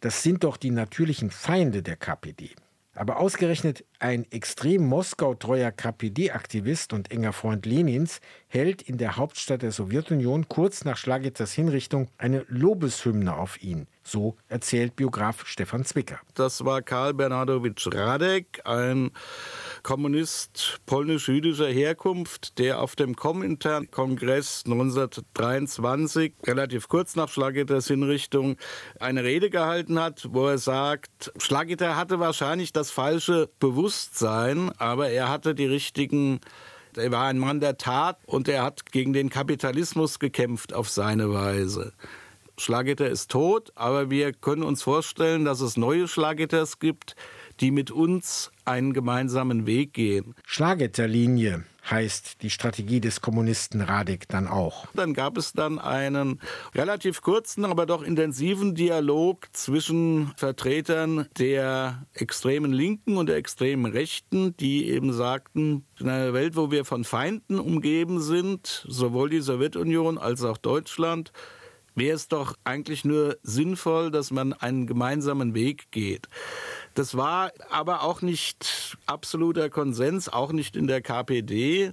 das 0.00 0.22
sind 0.22 0.44
doch 0.44 0.56
die 0.56 0.70
natürlichen 0.70 1.30
Feinde 1.30 1.82
der 1.82 1.96
KPD. 1.96 2.50
Aber 2.94 3.18
ausgerechnet 3.18 3.84
ein 4.00 4.26
extrem 4.32 4.84
Moskau-treuer 4.86 5.70
KPD-Aktivist 5.70 6.92
und 6.92 7.12
enger 7.12 7.32
Freund 7.32 7.64
Lenins 7.64 8.20
hält 8.48 8.82
in 8.82 8.98
der 8.98 9.16
Hauptstadt 9.16 9.62
der 9.62 9.70
Sowjetunion 9.70 10.48
kurz 10.48 10.84
nach 10.84 10.96
Schlagetters 10.96 11.52
Hinrichtung 11.52 12.08
eine 12.18 12.44
Lobeshymne 12.48 13.36
auf 13.36 13.62
ihn. 13.62 13.86
So 14.02 14.36
erzählt 14.48 14.96
Biograf 14.96 15.46
Stefan 15.46 15.84
Zwicker. 15.84 16.18
Das 16.34 16.64
war 16.64 16.82
Karl 16.82 17.14
Bernardowitsch 17.14 17.86
Radek, 17.92 18.62
ein 18.64 19.12
Kommunist 19.88 20.80
polnisch-jüdischer 20.84 21.68
Herkunft, 21.68 22.58
der 22.58 22.82
auf 22.82 22.94
dem 22.94 23.16
Komintern-Kongress 23.16 24.64
1923, 24.66 26.34
relativ 26.46 26.88
kurz 26.88 27.16
nach 27.16 27.30
Schlagetters 27.30 27.86
Hinrichtung, 27.86 28.58
eine 29.00 29.24
Rede 29.24 29.48
gehalten 29.48 29.98
hat, 29.98 30.28
wo 30.30 30.46
er 30.46 30.58
sagt, 30.58 31.32
Schlagetter 31.38 31.96
hatte 31.96 32.20
wahrscheinlich 32.20 32.74
das 32.74 32.90
falsche 32.90 33.48
Bewusstsein, 33.60 34.72
aber 34.76 35.08
er 35.08 35.30
hatte 35.30 35.54
die 35.54 35.64
richtigen 35.64 36.40
er 36.94 37.10
war 37.10 37.24
ein 37.24 37.38
Mann 37.38 37.60
der 37.60 37.78
Tat 37.78 38.18
und 38.26 38.46
er 38.46 38.64
hat 38.64 38.92
gegen 38.92 39.14
den 39.14 39.30
Kapitalismus 39.30 40.18
gekämpft 40.18 40.74
auf 40.74 40.90
seine 40.90 41.32
Weise. 41.32 41.94
Schlagetter 42.58 43.08
ist 43.08 43.30
tot, 43.30 43.72
aber 43.74 44.10
wir 44.10 44.34
können 44.34 44.64
uns 44.64 44.82
vorstellen, 44.82 45.46
dass 45.46 45.62
es 45.62 45.78
neue 45.78 46.08
Schlagetters 46.08 46.78
gibt, 46.78 47.16
die 47.60 47.70
mit 47.70 47.90
uns 47.90 48.50
einen 48.64 48.92
gemeinsamen 48.92 49.66
Weg 49.66 49.94
gehen. 49.94 50.34
Schlagetterlinie 50.46 51.64
heißt 51.90 52.42
die 52.42 52.50
Strategie 52.50 53.00
des 53.00 53.20
Kommunisten 53.20 53.80
Radek 53.80 54.28
dann 54.28 54.46
auch. 54.46 54.86
Dann 54.94 55.14
gab 55.14 55.36
es 55.36 55.52
dann 55.52 55.78
einen 55.78 56.40
relativ 56.74 57.22
kurzen, 57.22 57.64
aber 57.64 57.86
doch 57.86 58.02
intensiven 58.02 58.74
Dialog 58.74 59.48
zwischen 59.52 60.32
Vertretern 60.36 61.26
der 61.38 62.06
extremen 62.12 62.72
Linken 62.72 63.16
und 63.16 63.28
der 63.28 63.36
extremen 63.36 63.90
Rechten, 63.90 64.56
die 64.58 64.88
eben 64.88 65.12
sagten, 65.12 65.86
in 65.98 66.08
einer 66.08 66.34
Welt, 66.34 66.56
wo 66.56 66.70
wir 66.70 66.84
von 66.84 67.04
Feinden 67.04 67.58
umgeben 67.58 68.20
sind, 68.20 68.84
sowohl 68.86 69.30
die 69.30 69.40
Sowjetunion 69.40 70.18
als 70.18 70.44
auch 70.44 70.58
Deutschland, 70.58 71.32
wäre 71.98 72.16
es 72.16 72.28
doch 72.28 72.56
eigentlich 72.64 73.04
nur 73.04 73.38
sinnvoll, 73.42 74.10
dass 74.10 74.30
man 74.30 74.52
einen 74.52 74.86
gemeinsamen 74.86 75.54
Weg 75.54 75.90
geht. 75.90 76.28
Das 76.94 77.16
war 77.16 77.52
aber 77.70 78.02
auch 78.02 78.22
nicht 78.22 78.96
absoluter 79.06 79.70
Konsens, 79.70 80.28
auch 80.28 80.52
nicht 80.52 80.76
in 80.76 80.86
der 80.86 81.02
KPD. 81.02 81.92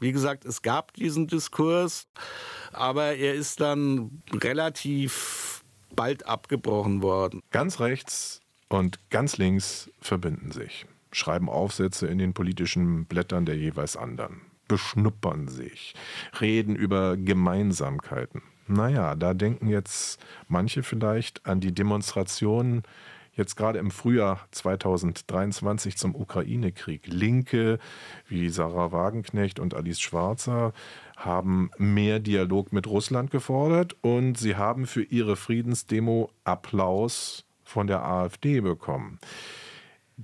Wie 0.00 0.12
gesagt, 0.12 0.44
es 0.44 0.62
gab 0.62 0.92
diesen 0.94 1.26
Diskurs, 1.26 2.08
aber 2.72 3.16
er 3.16 3.34
ist 3.34 3.60
dann 3.60 4.22
relativ 4.32 5.62
bald 5.94 6.26
abgebrochen 6.26 7.02
worden. 7.02 7.42
Ganz 7.50 7.80
rechts 7.80 8.40
und 8.68 8.98
ganz 9.10 9.38
links 9.38 9.90
verbinden 10.00 10.52
sich, 10.52 10.86
schreiben 11.12 11.48
Aufsätze 11.48 12.06
in 12.06 12.18
den 12.18 12.34
politischen 12.34 13.06
Blättern 13.06 13.46
der 13.46 13.56
jeweils 13.56 13.96
anderen, 13.96 14.42
beschnuppern 14.68 15.48
sich, 15.48 15.94
reden 16.40 16.76
über 16.76 17.16
Gemeinsamkeiten. 17.16 18.42
Naja, 18.68 19.14
da 19.14 19.34
denken 19.34 19.68
jetzt 19.68 20.20
manche 20.46 20.82
vielleicht 20.82 21.46
an 21.46 21.60
die 21.60 21.72
Demonstrationen 21.72 22.82
jetzt 23.32 23.56
gerade 23.56 23.78
im 23.78 23.90
Frühjahr 23.90 24.40
2023 24.50 25.96
zum 25.96 26.14
Ukraine-Krieg. 26.14 27.06
Linke 27.06 27.78
wie 28.26 28.50
Sarah 28.50 28.92
Wagenknecht 28.92 29.60
und 29.60 29.74
Alice 29.74 30.00
Schwarzer 30.00 30.72
haben 31.16 31.70
mehr 31.78 32.18
Dialog 32.20 32.72
mit 32.72 32.86
Russland 32.86 33.30
gefordert 33.30 33.96
und 34.02 34.36
sie 34.36 34.56
haben 34.56 34.86
für 34.86 35.02
ihre 35.02 35.36
Friedensdemo 35.36 36.30
Applaus 36.44 37.46
von 37.64 37.86
der 37.86 38.04
AfD 38.04 38.60
bekommen. 38.60 39.18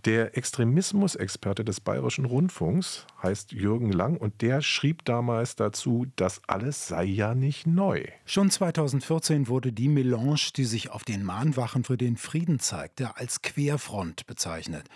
Der 0.02 0.36
Extremismusexperte 0.36 1.64
des 1.64 1.80
Bayerischen 1.80 2.24
Rundfunks 2.24 3.06
heißt 3.22 3.52
Jürgen 3.52 3.92
Lang 3.92 4.16
und 4.16 4.42
der 4.42 4.60
schrieb 4.60 5.04
damals 5.04 5.54
dazu, 5.54 6.06
das 6.16 6.42
alles 6.48 6.88
sei 6.88 7.04
ja 7.04 7.36
nicht 7.36 7.68
neu. 7.68 8.02
Schon 8.24 8.50
2014 8.50 9.46
wurde 9.46 9.72
die 9.72 9.88
Melange, 9.88 10.50
die 10.56 10.64
sich 10.64 10.90
auf 10.90 11.04
den 11.04 11.22
Mahnwachen 11.22 11.84
für 11.84 11.96
den 11.96 12.16
Frieden 12.16 12.58
zeigte, 12.58 13.16
als 13.16 13.42
Querfront 13.42 14.26
bezeichnet. 14.26 14.88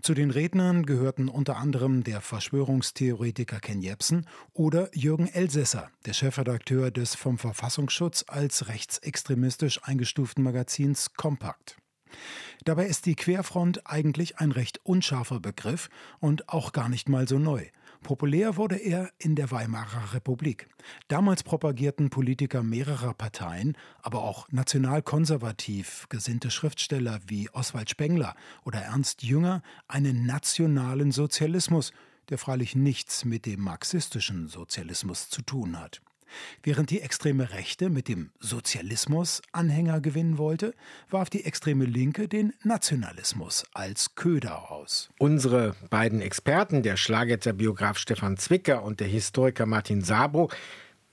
Zu 0.00 0.14
den 0.14 0.30
Rednern 0.30 0.86
gehörten 0.86 1.28
unter 1.28 1.56
anderem 1.56 2.04
der 2.04 2.20
Verschwörungstheoretiker 2.20 3.58
Ken 3.58 3.82
Jebsen 3.82 4.28
oder 4.52 4.94
Jürgen 4.94 5.26
Elsässer, 5.26 5.90
der 6.06 6.12
Chefredakteur 6.12 6.92
des 6.92 7.16
vom 7.16 7.38
Verfassungsschutz 7.38 8.24
als 8.28 8.68
rechtsextremistisch 8.68 9.82
eingestuften 9.82 10.44
Magazins 10.44 11.14
Kompakt. 11.14 11.78
Dabei 12.64 12.86
ist 12.86 13.06
die 13.06 13.14
Querfront 13.14 13.86
eigentlich 13.86 14.38
ein 14.38 14.52
recht 14.52 14.80
unscharfer 14.84 15.40
Begriff 15.40 15.88
und 16.20 16.48
auch 16.48 16.72
gar 16.72 16.88
nicht 16.88 17.08
mal 17.08 17.28
so 17.28 17.38
neu. 17.38 17.66
Populär 18.02 18.56
wurde 18.56 18.76
er 18.76 19.10
in 19.18 19.34
der 19.34 19.50
Weimarer 19.50 20.14
Republik. 20.14 20.68
Damals 21.08 21.42
propagierten 21.42 22.10
Politiker 22.10 22.62
mehrerer 22.62 23.14
Parteien, 23.14 23.76
aber 24.00 24.22
auch 24.22 24.48
nationalkonservativ 24.50 26.06
gesinnte 26.08 26.50
Schriftsteller 26.50 27.20
wie 27.26 27.50
Oswald 27.50 27.90
Spengler 27.90 28.34
oder 28.64 28.80
Ernst 28.80 29.22
Jünger 29.22 29.62
einen 29.88 30.24
nationalen 30.24 31.10
Sozialismus, 31.10 31.92
der 32.28 32.38
freilich 32.38 32.76
nichts 32.76 33.24
mit 33.24 33.46
dem 33.46 33.60
marxistischen 33.60 34.48
Sozialismus 34.48 35.28
zu 35.28 35.42
tun 35.42 35.78
hat. 35.78 36.00
Während 36.62 36.90
die 36.90 37.00
extreme 37.00 37.52
Rechte 37.52 37.90
mit 37.90 38.08
dem 38.08 38.30
Sozialismus 38.40 39.42
Anhänger 39.52 40.00
gewinnen 40.00 40.38
wollte, 40.38 40.74
warf 41.10 41.30
die 41.30 41.44
extreme 41.44 41.84
Linke 41.84 42.28
den 42.28 42.52
Nationalismus 42.62 43.64
als 43.72 44.14
Köder 44.14 44.70
aus. 44.70 45.10
Unsere 45.18 45.74
beiden 45.90 46.20
Experten, 46.20 46.82
der 46.82 46.96
Schlagetter-Biograf 46.96 47.98
Stefan 47.98 48.36
Zwicker 48.36 48.82
und 48.82 49.00
der 49.00 49.08
Historiker 49.08 49.66
Martin 49.66 50.02
Sabro, 50.02 50.50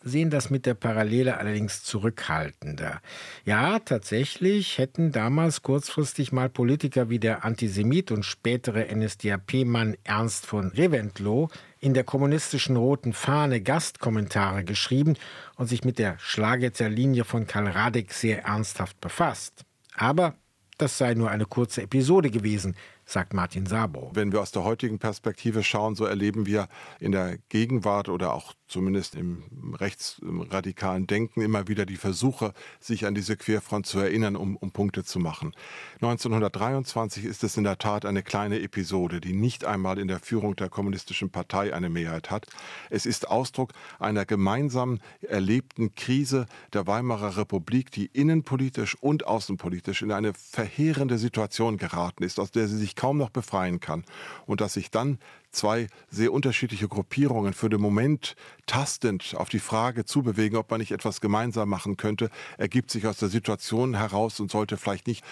sehen 0.03 0.29
das 0.29 0.49
mit 0.49 0.65
der 0.65 0.73
Parallele 0.73 1.37
allerdings 1.37 1.83
zurückhaltender. 1.83 3.01
Ja, 3.45 3.79
tatsächlich 3.79 4.77
hätten 4.77 5.11
damals 5.11 5.61
kurzfristig 5.61 6.31
mal 6.31 6.49
Politiker 6.49 7.09
wie 7.09 7.19
der 7.19 7.45
Antisemit 7.45 8.11
und 8.11 8.23
spätere 8.23 8.93
NSDAP-Mann 8.93 9.95
Ernst 10.03 10.45
von 10.45 10.67
Reventlow 10.69 11.49
in 11.79 11.93
der 11.93 12.03
kommunistischen 12.03 12.75
Roten 12.75 13.13
Fahne 13.13 13.61
Gastkommentare 13.61 14.63
geschrieben 14.63 15.15
und 15.55 15.67
sich 15.67 15.83
mit 15.83 15.99
der 15.99 16.17
Schlagetzer 16.19 16.89
Linie 16.89 17.23
von 17.23 17.47
Karl 17.47 17.67
Radek 17.67 18.13
sehr 18.13 18.43
ernsthaft 18.43 18.99
befasst. 19.01 19.65
Aber 19.95 20.35
das 20.77 20.97
sei 20.97 21.13
nur 21.13 21.29
eine 21.29 21.45
kurze 21.45 21.83
Episode 21.83 22.31
gewesen, 22.31 22.75
sagt 23.05 23.33
Martin 23.33 23.65
Sabo. 23.65 24.11
Wenn 24.13 24.31
wir 24.31 24.41
aus 24.41 24.51
der 24.51 24.63
heutigen 24.63 24.99
Perspektive 24.99 25.63
schauen, 25.63 25.95
so 25.95 26.05
erleben 26.05 26.45
wir 26.45 26.67
in 26.99 27.11
der 27.11 27.37
Gegenwart 27.49 28.09
oder 28.09 28.33
auch 28.33 28.53
zumindest 28.73 29.13
im 29.13 29.43
rechtsradikalen 29.75 31.05
Denken 31.05 31.41
immer 31.41 31.67
wieder 31.67 31.85
die 31.85 31.95
Versuche, 31.95 32.53
sich 32.79 33.05
an 33.05 33.13
diese 33.13 33.37
Querfront 33.37 33.85
zu 33.85 33.99
erinnern, 33.99 34.35
um, 34.35 34.57
um 34.57 34.71
Punkte 34.71 35.03
zu 35.03 35.19
machen. 35.19 35.53
1923 36.01 37.23
ist 37.23 37.43
es 37.43 37.55
in 37.55 37.63
der 37.63 37.77
Tat 37.77 38.03
eine 38.03 38.23
kleine 38.23 38.59
Episode, 38.61 39.21
die 39.21 39.33
nicht 39.33 39.63
einmal 39.63 39.99
in 39.99 40.07
der 40.07 40.19
Führung 40.19 40.55
der 40.55 40.69
kommunistischen 40.69 41.29
Partei 41.29 41.71
eine 41.73 41.89
Mehrheit 41.89 42.31
hat. 42.31 42.47
Es 42.89 43.05
ist 43.05 43.29
Ausdruck 43.29 43.73
einer 43.99 44.25
gemeinsam 44.25 44.99
erlebten 45.21 45.93
Krise 45.93 46.47
der 46.73 46.87
Weimarer 46.87 47.37
Republik, 47.37 47.91
die 47.91 48.07
innenpolitisch 48.07 48.97
und 48.99 49.27
außenpolitisch 49.27 50.01
in 50.01 50.11
eine 50.11 50.33
verheerende 50.33 51.19
Situation 51.19 51.77
geraten 51.77 52.23
ist, 52.23 52.39
aus 52.39 52.49
der 52.49 52.67
sie 52.67 52.77
sich 52.77 52.95
kaum 52.95 53.19
noch 53.19 53.29
befreien 53.29 53.79
kann. 53.79 54.03
Und 54.47 54.61
dass 54.61 54.73
sich 54.73 54.89
dann 54.89 55.19
zwei 55.53 55.87
sehr 56.09 56.33
unterschiedliche 56.33 56.87
Gruppierungen 56.87 57.53
für 57.53 57.69
den 57.69 57.81
Moment 57.81 58.35
tastend 58.65 59.35
auf 59.37 59.49
die 59.49 59.59
Frage 59.59 60.05
zubewegen, 60.05 60.57
ob 60.57 60.69
man 60.69 60.79
nicht 60.79 60.91
etwas 60.91 61.21
gemeinsam 61.21 61.69
machen 61.69 61.97
könnte, 61.97 62.29
ergibt 62.57 62.91
sich 62.91 63.07
aus 63.07 63.17
der 63.17 63.29
Situation 63.29 63.95
heraus 63.95 64.39
und 64.39 64.51
sollte 64.51 64.77
vielleicht 64.77 65.07
nicht 65.07 65.23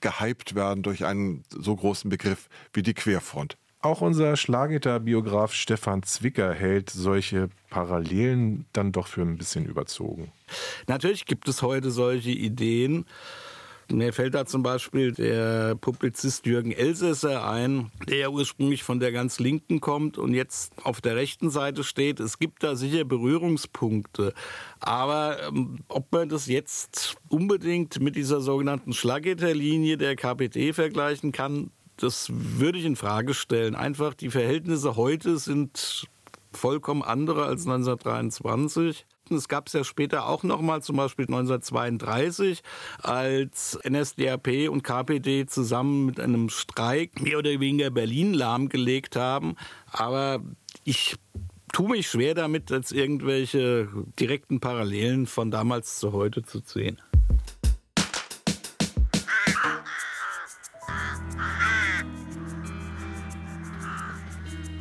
gehypt 0.00 0.54
werden 0.54 0.82
durch 0.82 1.04
einen 1.04 1.44
so 1.50 1.76
großen 1.76 2.08
Begriff 2.08 2.48
wie 2.72 2.82
die 2.82 2.94
Querfront. 2.94 3.56
Auch 3.84 4.00
unser 4.00 4.34
Schlageter-Biograf 4.36 5.52
Stefan 5.52 6.02
Zwicker 6.04 6.54
hält 6.54 6.88
solche 6.88 7.50
Parallelen 7.68 8.64
dann 8.72 8.92
doch 8.92 9.08
für 9.08 9.20
ein 9.20 9.36
bisschen 9.36 9.66
überzogen. 9.66 10.32
Natürlich 10.86 11.26
gibt 11.26 11.48
es 11.48 11.60
heute 11.60 11.90
solche 11.90 12.30
Ideen. 12.30 13.04
Mir 13.90 14.12
fällt 14.12 14.34
da 14.34 14.46
zum 14.46 14.62
Beispiel 14.62 15.12
der 15.12 15.74
Publizist 15.74 16.46
Jürgen 16.46 16.72
Elsässer 16.72 17.48
ein, 17.48 17.90
der 18.08 18.16
ja 18.18 18.28
ursprünglich 18.28 18.82
von 18.82 18.98
der 18.98 19.12
ganz 19.12 19.38
Linken 19.38 19.80
kommt 19.80 20.16
und 20.16 20.32
jetzt 20.32 20.72
auf 20.84 21.00
der 21.00 21.16
rechten 21.16 21.50
Seite 21.50 21.84
steht. 21.84 22.18
Es 22.18 22.38
gibt 22.38 22.62
da 22.62 22.76
sicher 22.76 23.04
Berührungspunkte. 23.04 24.32
Aber 24.80 25.42
ähm, 25.48 25.80
ob 25.88 26.10
man 26.12 26.28
das 26.28 26.46
jetzt 26.46 27.16
unbedingt 27.28 28.00
mit 28.00 28.16
dieser 28.16 28.40
sogenannten 28.40 28.92
Schlagetterlinie 28.92 29.98
der 29.98 30.16
KPD 30.16 30.72
vergleichen 30.72 31.32
kann, 31.32 31.70
das 31.96 32.28
würde 32.32 32.78
ich 32.78 32.84
in 32.84 32.96
Frage 32.96 33.34
stellen. 33.34 33.74
Einfach 33.74 34.14
die 34.14 34.30
Verhältnisse 34.30 34.96
heute 34.96 35.38
sind 35.38 36.06
vollkommen 36.52 37.02
andere 37.02 37.44
als 37.44 37.66
1923. 37.66 39.06
Es 39.30 39.48
gab 39.48 39.68
es 39.68 39.72
ja 39.72 39.84
später 39.84 40.26
auch 40.26 40.42
noch 40.42 40.60
mal, 40.60 40.82
zum 40.82 40.96
Beispiel 40.96 41.24
1932, 41.24 42.62
als 43.02 43.78
NSDAP 43.88 44.68
und 44.68 44.82
KPD 44.82 45.46
zusammen 45.46 46.06
mit 46.06 46.20
einem 46.20 46.50
Streik 46.50 47.20
mehr 47.22 47.38
oder 47.38 47.58
weniger 47.58 47.90
Berlin 47.90 48.34
lahmgelegt 48.34 49.16
haben. 49.16 49.56
Aber 49.90 50.40
ich 50.84 51.16
tue 51.72 51.90
mich 51.90 52.08
schwer 52.08 52.34
damit, 52.34 52.70
jetzt 52.70 52.92
irgendwelche 52.92 53.88
direkten 54.20 54.60
Parallelen 54.60 55.26
von 55.26 55.50
damals 55.50 55.98
zu 55.98 56.12
heute 56.12 56.42
zu 56.42 56.60
sehen. 56.64 57.00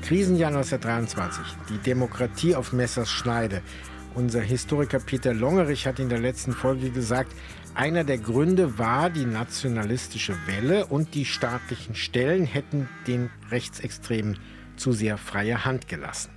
Krisenjahr 0.04 0.50
1923. 0.50 1.46
Die 1.70 1.78
Demokratie 1.78 2.56
auf 2.56 2.74
Messers 2.74 3.10
Schneide. 3.10 3.62
Unser 4.16 4.42
Historiker 4.42 5.00
Peter 5.00 5.34
Longerich 5.34 5.88
hat 5.88 5.98
in 5.98 6.08
der 6.08 6.20
letzten 6.20 6.54
Folge 6.54 6.92
gesagt, 6.92 7.32
einer 7.74 8.04
der 8.04 8.20
Gründe 8.20 8.78
war 8.78 9.10
die 9.10 9.26
nationalistische 9.26 10.38
Welle 10.46 10.86
und 10.86 11.16
die 11.16 11.26
staatlichen 11.26 11.96
Stellen 11.96 12.46
hätten 12.46 12.88
den 13.08 13.32
Rechtsextremen 13.50 14.38
zu 14.76 14.92
sehr 14.92 15.18
freie 15.18 15.66
Hand 15.66 15.88
gelassen. 15.88 16.30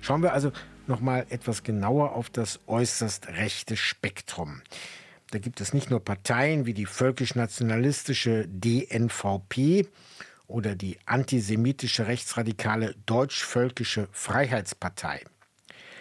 Schauen 0.00 0.22
wir 0.22 0.32
also 0.32 0.50
noch 0.86 1.00
mal 1.00 1.26
etwas 1.28 1.62
genauer 1.62 2.12
auf 2.12 2.30
das 2.30 2.60
äußerst 2.66 3.28
rechte 3.28 3.76
Spektrum. 3.76 4.62
Da 5.30 5.38
gibt 5.38 5.60
es 5.60 5.74
nicht 5.74 5.90
nur 5.90 6.00
Parteien 6.00 6.64
wie 6.64 6.74
die 6.74 6.86
völkisch-nationalistische 6.86 8.48
DNVP 8.48 9.88
oder 10.46 10.74
die 10.74 10.96
antisemitische 11.04 12.06
rechtsradikale 12.06 12.94
Deutsch-Völkische 13.04 14.08
Freiheitspartei. 14.10 15.20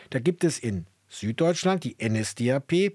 Da 0.10 0.20
gibt 0.20 0.44
es 0.44 0.60
in 0.60 0.86
Süddeutschland 1.14 1.84
die 1.84 1.96
NSDAP, 2.02 2.94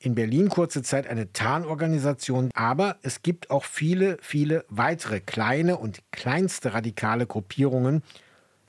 in 0.00 0.14
Berlin 0.14 0.48
kurze 0.48 0.82
Zeit 0.82 1.08
eine 1.08 1.32
Tarnorganisation, 1.32 2.50
aber 2.54 2.98
es 3.02 3.22
gibt 3.22 3.50
auch 3.50 3.64
viele, 3.64 4.16
viele 4.20 4.64
weitere 4.68 5.20
kleine 5.20 5.76
und 5.76 6.02
kleinste 6.12 6.72
radikale 6.72 7.26
Gruppierungen, 7.26 8.02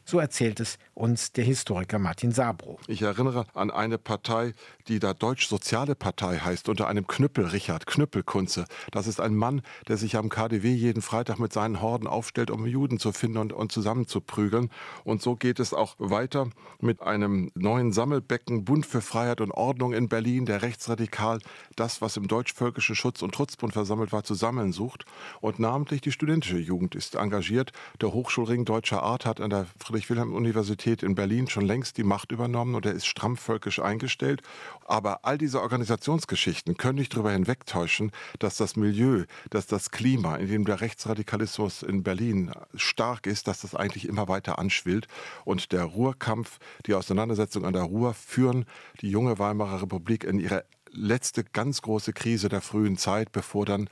so 0.06 0.20
erzählt 0.20 0.60
es 0.60 0.80
uns 1.00 1.32
der 1.32 1.46
Historiker 1.46 1.98
Martin 1.98 2.32
Sabro. 2.32 2.78
Ich 2.88 3.02
erinnere 3.02 3.46
an 3.54 3.72
eine 3.72 3.98
Partei, 3.98 4.54
die 4.90 5.00
da 5.00 5.14
Deutsch-Soziale 5.14 5.96
Partei 5.96 6.40
heißt, 6.40 6.68
unter 6.68 6.88
einem 6.88 7.08
Knüppel, 7.08 7.46
Richard 7.46 7.88
Knüppelkunze. 7.88 8.66
Das 8.92 9.08
ist 9.08 9.22
ein 9.22 9.36
Mann, 9.36 9.62
der 9.88 9.96
sich 9.96 10.18
am 10.18 10.28
KDW 10.28 10.74
jeden 10.74 11.02
Freitag 11.02 11.40
mit 11.40 11.54
seinen 11.54 11.82
Horden 11.82 12.06
aufstellt, 12.06 12.52
um 12.52 12.66
Juden 12.66 13.00
zu 13.00 13.14
finden 13.14 13.38
und, 13.38 13.54
und 13.54 13.72
zusammenzuprügeln. 13.72 14.70
Und 15.06 15.22
so 15.22 15.38
geht 15.38 15.62
es 15.62 15.74
auch 15.74 15.96
weiter 16.00 16.50
mit 16.82 17.02
einem 17.02 17.50
neuen 17.56 17.94
Sammelbecken 17.94 18.66
Bund 18.66 18.86
für 18.86 19.02
Freiheit 19.02 19.40
und 19.40 19.52
Ordnung 19.52 19.94
in 19.94 20.10
Berlin, 20.10 20.46
der 20.46 20.62
rechtsradikal 20.64 21.40
das, 21.78 22.02
was 22.02 22.18
im 22.18 22.28
Deutsch-Völkischen 22.28 22.96
Schutz- 22.96 23.22
und 23.22 23.34
Trutzbund 23.34 23.72
versammelt 23.72 24.12
war, 24.12 24.26
zu 24.26 24.34
sammeln 24.34 24.74
sucht. 24.74 25.06
Und 25.40 25.60
namentlich 25.60 26.02
die 26.02 26.12
studentische 26.12 26.58
Jugend 26.58 26.94
ist 26.94 27.16
engagiert. 27.16 27.72
Der 28.02 28.12
Hochschulring 28.12 28.66
Deutscher 28.66 29.02
Art 29.02 29.26
hat 29.26 29.40
an 29.40 29.50
der 29.50 29.66
Friedrich-Wilhelm-Universität 29.78 30.88
in 31.04 31.15
Berlin 31.15 31.47
schon 31.47 31.65
längst 31.65 31.97
die 31.97 32.04
Macht 32.04 32.32
übernommen 32.32 32.75
und 32.75 32.86
er 32.86 32.93
ist 32.93 33.06
stramm 33.06 33.38
völkisch 33.38 33.80
eingestellt. 33.80 34.41
Aber 34.86 35.23
all 35.23 35.38
diese 35.38 35.62
Organisationsgeschichten 35.62 36.78
können 36.78 36.97
nicht 36.97 37.13
darüber 37.13 37.32
hinwegtäuschen, 37.32 38.12
dass 38.39 38.58
das 38.58 38.75
Milieu, 38.75 39.25
dass 39.49 39.67
das 39.67 39.91
Klima, 39.91 40.36
in 40.36 40.47
dem 40.47 40.65
der 40.65 40.82
Rechtsradikalismus 40.82 41.84
in 41.84 42.04
Berlin 42.04 42.52
stark 42.73 43.28
ist, 43.28 43.47
dass 43.47 43.62
das 43.62 43.75
eigentlich 43.75 44.08
immer 44.08 44.28
weiter 44.28 44.60
anschwillt. 44.60 45.08
Und 45.45 45.71
der 45.71 45.84
Ruhrkampf, 45.84 46.60
die 46.86 46.93
Auseinandersetzung 46.93 47.65
an 47.65 47.73
der 47.73 47.84
Ruhr 47.84 48.13
führen 48.13 48.65
die 49.02 49.10
junge 49.10 49.39
Weimarer 49.39 49.82
Republik 49.82 50.23
in 50.23 50.39
ihre 50.39 50.65
letzte 50.91 51.43
ganz 51.43 51.82
große 51.82 52.13
Krise 52.13 52.49
der 52.49 52.62
frühen 52.62 52.97
Zeit, 52.97 53.32
bevor 53.32 53.65
dann 53.65 53.89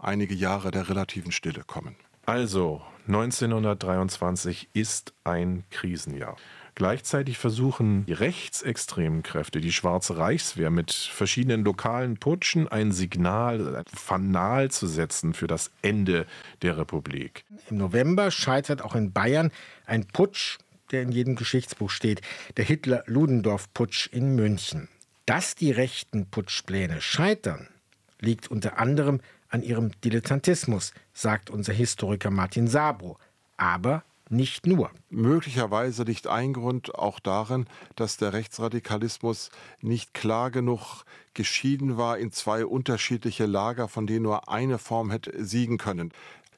einige 0.00 0.34
Jahre 0.34 0.70
der 0.70 0.88
relativen 0.88 1.32
Stille 1.32 1.64
kommen. 1.64 1.96
Also, 2.26 2.80
1923 3.06 4.70
ist 4.72 5.12
ein 5.24 5.64
Krisenjahr. 5.70 6.36
Gleichzeitig 6.74 7.38
versuchen 7.38 8.06
die 8.06 8.14
rechtsextremen 8.14 9.22
Kräfte, 9.22 9.60
die 9.60 9.72
Schwarze 9.72 10.16
Reichswehr, 10.16 10.70
mit 10.70 10.92
verschiedenen 10.92 11.64
lokalen 11.64 12.16
Putschen 12.16 12.66
ein 12.66 12.92
Signal, 12.92 13.76
ein 13.76 13.84
Fanal 13.94 14.70
zu 14.70 14.86
setzen 14.86 15.34
für 15.34 15.46
das 15.46 15.70
Ende 15.82 16.26
der 16.62 16.78
Republik. 16.78 17.44
Im 17.68 17.76
November 17.76 18.30
scheitert 18.30 18.82
auch 18.82 18.94
in 18.94 19.12
Bayern 19.12 19.52
ein 19.86 20.06
Putsch, 20.06 20.58
der 20.90 21.02
in 21.02 21.12
jedem 21.12 21.36
Geschichtsbuch 21.36 21.90
steht, 21.90 22.22
der 22.56 22.64
Hitler-Ludendorff-Putsch 22.64 24.08
in 24.12 24.34
München. 24.34 24.88
Dass 25.26 25.54
die 25.54 25.70
rechten 25.70 26.26
Putschpläne 26.26 27.00
scheitern, 27.00 27.68
liegt 28.18 28.50
unter 28.50 28.78
anderem 28.78 29.20
an 29.54 29.62
ihrem 29.62 29.92
Dilettantismus, 30.02 30.92
sagt 31.12 31.48
unser 31.48 31.72
Historiker 31.72 32.30
Martin 32.32 32.66
Sabro. 32.66 33.18
Aber 33.56 34.02
nicht 34.28 34.66
nur. 34.66 34.90
Möglicherweise 35.10 36.02
liegt 36.02 36.26
ein 36.26 36.52
Grund 36.54 36.96
auch 36.96 37.20
darin, 37.20 37.66
dass 37.94 38.16
der 38.16 38.32
Rechtsradikalismus 38.32 39.50
nicht 39.80 40.12
klar 40.12 40.50
genug 40.50 41.04
geschieden 41.34 41.96
war 41.96 42.18
in 42.18 42.32
zwei 42.32 42.66
unterschiedliche 42.66 43.46
Lager, 43.46 43.86
von 43.86 44.08
denen 44.08 44.22
nur 44.22 44.48
eine 44.48 44.78
Form 44.78 45.12
hätte 45.12 45.44
siegen 45.44 45.78
können. 45.78 46.10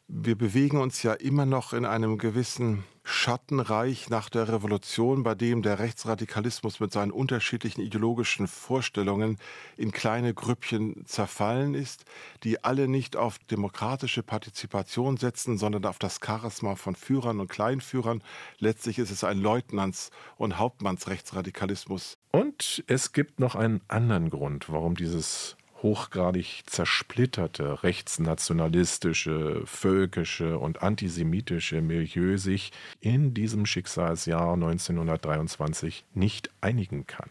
Wir 0.09 0.39
bewegen 0.39 0.79
uns 0.79 1.03
ja 1.03 1.13
immer 1.13 1.45
noch 1.45 1.75
in 1.75 1.85
einem 1.85 2.17
gewissen 2.17 2.85
Schattenreich 3.27 4.09
nach 4.09 4.29
der 4.29 4.47
Revolution, 4.47 5.25
bei 5.25 5.35
dem 5.35 5.61
der 5.61 5.81
Rechtsradikalismus 5.81 6.79
mit 6.79 6.93
seinen 6.93 7.11
unterschiedlichen 7.11 7.81
ideologischen 7.81 8.47
Vorstellungen 8.47 9.39
in 9.77 9.91
kleine 9.91 10.33
Grüppchen 10.33 11.05
zerfallen 11.07 11.75
ist, 11.75 12.05
die 12.45 12.63
alle 12.63 12.87
nicht 12.87 13.17
auf 13.17 13.41
demokratische 13.51 14.23
Partizipation 14.23 15.17
setzen, 15.17 15.59
sondern 15.59 15.87
auf 15.87 15.99
das 15.99 16.21
Charisma 16.25 16.77
von 16.77 16.95
Führern 16.95 17.41
und 17.41 17.51
Kleinführern. 17.51 18.23
Letztlich 18.61 19.01
ist 19.01 19.11
es 19.11 19.25
ein 19.25 19.41
Leutnants- 19.41 20.13
und 20.37 20.61
Hauptmannsrechtsradikalismus. 20.61 22.19
Und 22.31 22.85
es 22.87 23.11
gibt 23.11 23.41
noch 23.41 23.57
einen 23.57 23.81
anderen 23.89 24.31
Grund, 24.31 24.71
warum 24.71 24.95
dieses 24.95 25.57
hochgradig 25.83 26.63
zersplitterte 26.67 27.83
rechtsnationalistische, 27.83 29.63
völkische 29.65 30.59
und 30.59 30.83
antisemitische 30.83 31.83
Milieu 31.83 32.39
sich 32.39 32.73
in 33.01 33.35
diesem 33.35 33.67
Schicksalsjahr 33.67 34.55
1923 34.55 36.05
nicht 36.15 36.51
einigen 36.61 37.07
kann. 37.07 37.31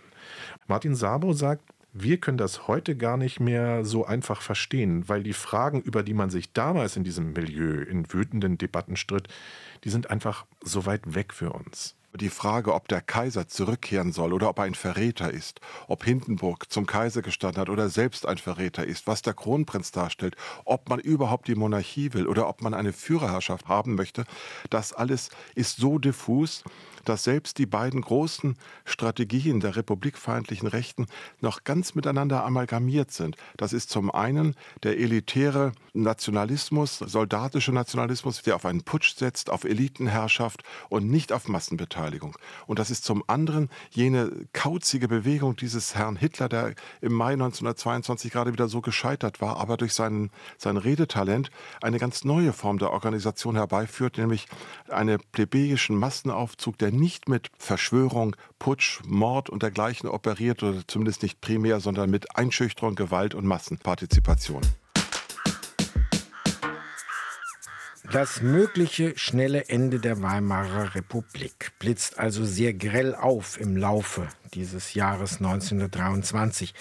Martin 0.68 0.96
Sabo 0.96 1.34
sagt, 1.34 1.64
wir 1.98 2.18
können 2.18 2.38
das 2.38 2.68
heute 2.68 2.98
gar 2.98 3.16
nicht 3.16 3.40
mehr 3.40 3.86
so 3.86 4.06
einfach 4.06 4.42
verstehen, 4.42 5.08
weil 5.08 5.24
die 5.24 5.34
Fragen, 5.34 5.82
über 5.82 6.04
die 6.04 6.14
man 6.14 6.30
sich 6.30 6.52
damals 6.52 6.98
in 6.98 7.06
diesem 7.06 7.32
Milieu 7.32 7.82
in 7.84 8.12
wütenden 8.12 8.58
Debatten 8.58 8.98
stritt, 8.98 9.30
die 9.86 9.90
sind 9.90 10.10
einfach 10.10 10.46
so 10.62 10.86
weit 10.86 11.16
weg 11.16 11.34
für 11.34 11.54
uns. 11.54 11.96
Die 12.16 12.30
Frage, 12.30 12.74
ob 12.74 12.88
der 12.88 13.02
Kaiser 13.02 13.48
zurückkehren 13.48 14.14
soll 14.14 14.32
oder 14.32 14.50
ob 14.50 14.60
er 14.60 14.64
ein 14.64 14.76
Verräter 14.76 15.32
ist, 15.32 15.60
ob 15.88 16.06
Hindenburg 16.06 16.72
zum 16.72 16.86
Kaiser 16.86 17.22
gestanden 17.22 17.60
hat 17.60 17.70
oder 17.70 17.90
selbst 17.90 18.26
ein 18.26 18.38
Verräter 18.38 18.86
ist, 18.86 19.06
was 19.06 19.22
der 19.22 19.34
Kronprinz 19.34 19.92
darstellt, 19.92 20.38
ob 20.64 20.88
man 20.88 21.00
überhaupt 21.00 21.50
die 21.50 21.56
Monarchie 21.56 22.14
will 22.14 22.28
oder 22.28 22.48
ob 22.48 22.62
man 22.62 22.74
eine 22.74 22.94
Führerherrschaft 22.94 23.68
haben 23.68 23.96
möchte, 23.96 24.24
das 24.70 24.94
alles 24.94 25.30
ist 25.56 25.76
so 25.78 26.00
diffus, 26.00 26.64
dass 27.10 27.24
selbst 27.24 27.58
die 27.58 27.66
beiden 27.66 28.02
großen 28.02 28.58
Strategien 28.84 29.60
der 29.60 29.76
republikfeindlichen 29.76 30.68
Rechten 30.68 31.06
noch 31.42 31.64
ganz 31.64 31.96
miteinander 31.96 32.44
amalgamiert 32.44 33.12
sind. 33.12 33.36
Das 33.58 33.74
ist 33.74 33.90
zum 33.90 34.12
einen 34.12 34.56
der 34.84 34.98
elitäre 34.98 35.72
Nationalismus, 35.94 37.00
soldatische 37.00 37.72
Nationalismus, 37.72 38.42
der 38.42 38.56
auf 38.56 38.66
einen 38.66 38.84
Putsch 38.84 39.16
setzt, 39.16 39.50
auf 39.50 39.64
Elitenherrschaft 39.64 40.64
und 40.90 41.10
nicht 41.10 41.32
auf 41.32 41.48
Massenbeteiligung. 41.48 42.38
Und 42.68 42.80
das 42.80 42.92
ist 42.92 43.06
zum 43.06 43.24
anderen 43.28 43.70
jene 43.92 44.32
kauzige 44.54 45.08
Bewegung 45.08 45.56
dieses 45.56 45.96
Herrn 45.96 46.16
Hitler, 46.16 46.50
der 46.50 46.76
im 47.02 47.14
Mai 47.14 47.34
1922 47.34 48.32
gerade 48.32 48.52
wieder 48.52 48.68
so 48.68 48.82
gescheitert 48.82 49.42
war, 49.42 49.58
aber 49.58 49.78
durch 49.78 49.94
seinen, 49.94 50.32
sein 50.58 50.78
Redetalent 50.78 51.50
eine 51.82 52.00
ganz 52.00 52.24
neue 52.24 52.54
Form 52.54 52.78
der 52.78 52.92
Organisation 52.92 53.56
herbeiführt, 53.56 54.18
nämlich 54.18 54.48
einen 54.90 55.20
plebejischen 55.32 55.96
Massenaufzug, 55.96 56.78
der 56.78 56.92
nicht 56.96 57.30
mit 57.30 57.52
Verschwörung, 57.58 58.36
Putsch, 58.60 59.02
Mord 59.06 59.50
und 59.50 59.64
dergleichen 59.64 60.10
operiert 60.10 60.64
oder 60.64 60.88
zumindest 60.88 61.24
nicht 61.24 61.42
primär, 61.42 61.80
sondern 61.80 62.10
mit 62.10 62.36
Einschüchterung, 62.36 62.96
Gewalt 62.96 63.36
und 63.36 63.46
Massenpartizipation. 63.46 64.62
Das 68.12 68.42
mögliche 68.42 69.18
schnelle 69.18 69.68
Ende 69.68 70.00
der 70.00 70.22
Weimarer 70.22 70.96
Republik 70.96 71.72
blitzt 71.80 72.20
also 72.20 72.46
sehr 72.46 72.74
grell 72.74 73.16
auf 73.16 73.60
im 73.60 73.76
Laufe 73.76 74.28
dieses 74.54 74.94
Jahres 74.94 75.38
1923. 75.38 76.74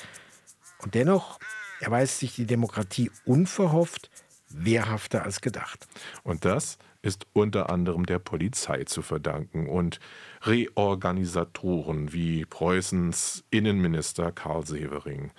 Und 0.79 0.95
dennoch 0.95 1.39
erweist 1.81 2.19
sich 2.19 2.35
die 2.35 2.47
Demokratie 2.47 3.11
unverhofft 3.25 4.11
wehrhafter 4.51 5.25
als 5.25 5.41
gedacht. 5.41 5.87
Und 6.23 6.45
das 6.45 6.79
ist 7.05 7.27
unter 7.35 7.71
anderem 7.71 8.07
der 8.07 8.19
Polizei 8.19 8.85
zu 8.85 9.03
verdanken 9.03 9.69
und 9.69 10.01
Reorganisatoren 10.43 12.13
wie 12.13 12.45
Preußens 12.47 13.45
Innenminister 13.51 14.33
Karl 14.33 14.67
Severing. 14.67 15.31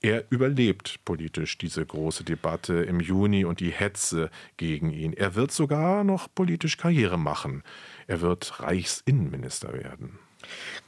Er 0.00 0.24
überlebt 0.30 0.98
politisch 1.04 1.58
diese 1.58 1.86
große 1.86 2.24
Debatte 2.24 2.74
im 2.74 2.98
Juni 2.98 3.44
und 3.44 3.60
die 3.60 3.70
Hetze 3.70 4.30
gegen 4.56 4.90
ihn. 4.90 5.12
Er 5.12 5.36
wird 5.36 5.52
sogar 5.52 6.02
noch 6.02 6.28
politisch 6.34 6.76
Karriere 6.76 7.18
machen. 7.18 7.62
Er 8.08 8.20
wird 8.20 8.60
Reichsinnenminister 8.60 9.72
werden. 9.72 10.18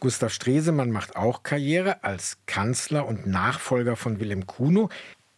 Gustav 0.00 0.32
Stresemann 0.32 0.90
macht 0.90 1.14
auch 1.14 1.44
Karriere 1.44 2.02
als 2.02 2.38
Kanzler 2.46 3.06
und 3.06 3.26
Nachfolger 3.26 3.94
von 3.94 4.18
Wilhelm 4.18 4.48
Kuno 4.48 4.90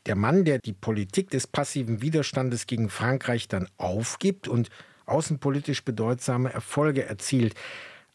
der 0.07 0.16
Mann, 0.16 0.44
der 0.44 0.59
die 0.59 0.72
Politik 0.72 1.30
des 1.30 1.46
passiven 1.46 2.00
Widerstandes 2.02 2.66
gegen 2.66 2.88
Frankreich 2.88 3.48
dann 3.48 3.68
aufgibt 3.76 4.48
und 4.48 4.70
außenpolitisch 5.07 5.84
bedeutsame 5.84 6.52
Erfolge 6.52 7.04
erzielt. 7.04 7.54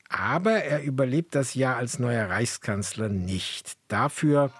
Aber 0.09 0.63
er 0.63 0.83
überlebt 0.83 1.35
das 1.35 1.53
Jahr 1.53 1.77
als 1.77 1.99
neuer 1.99 2.29
Reichskanzler 2.29 3.09
nicht. 3.09 3.77
Dafür 3.87 4.51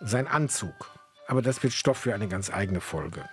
sein 0.00 0.26
Anzug. 0.26 0.90
Aber 1.26 1.42
das 1.42 1.62
wird 1.62 1.72
Stoff 1.72 1.98
für 1.98 2.14
eine 2.14 2.28
ganz 2.28 2.52
eigene 2.52 2.80
Folge. 2.80 3.24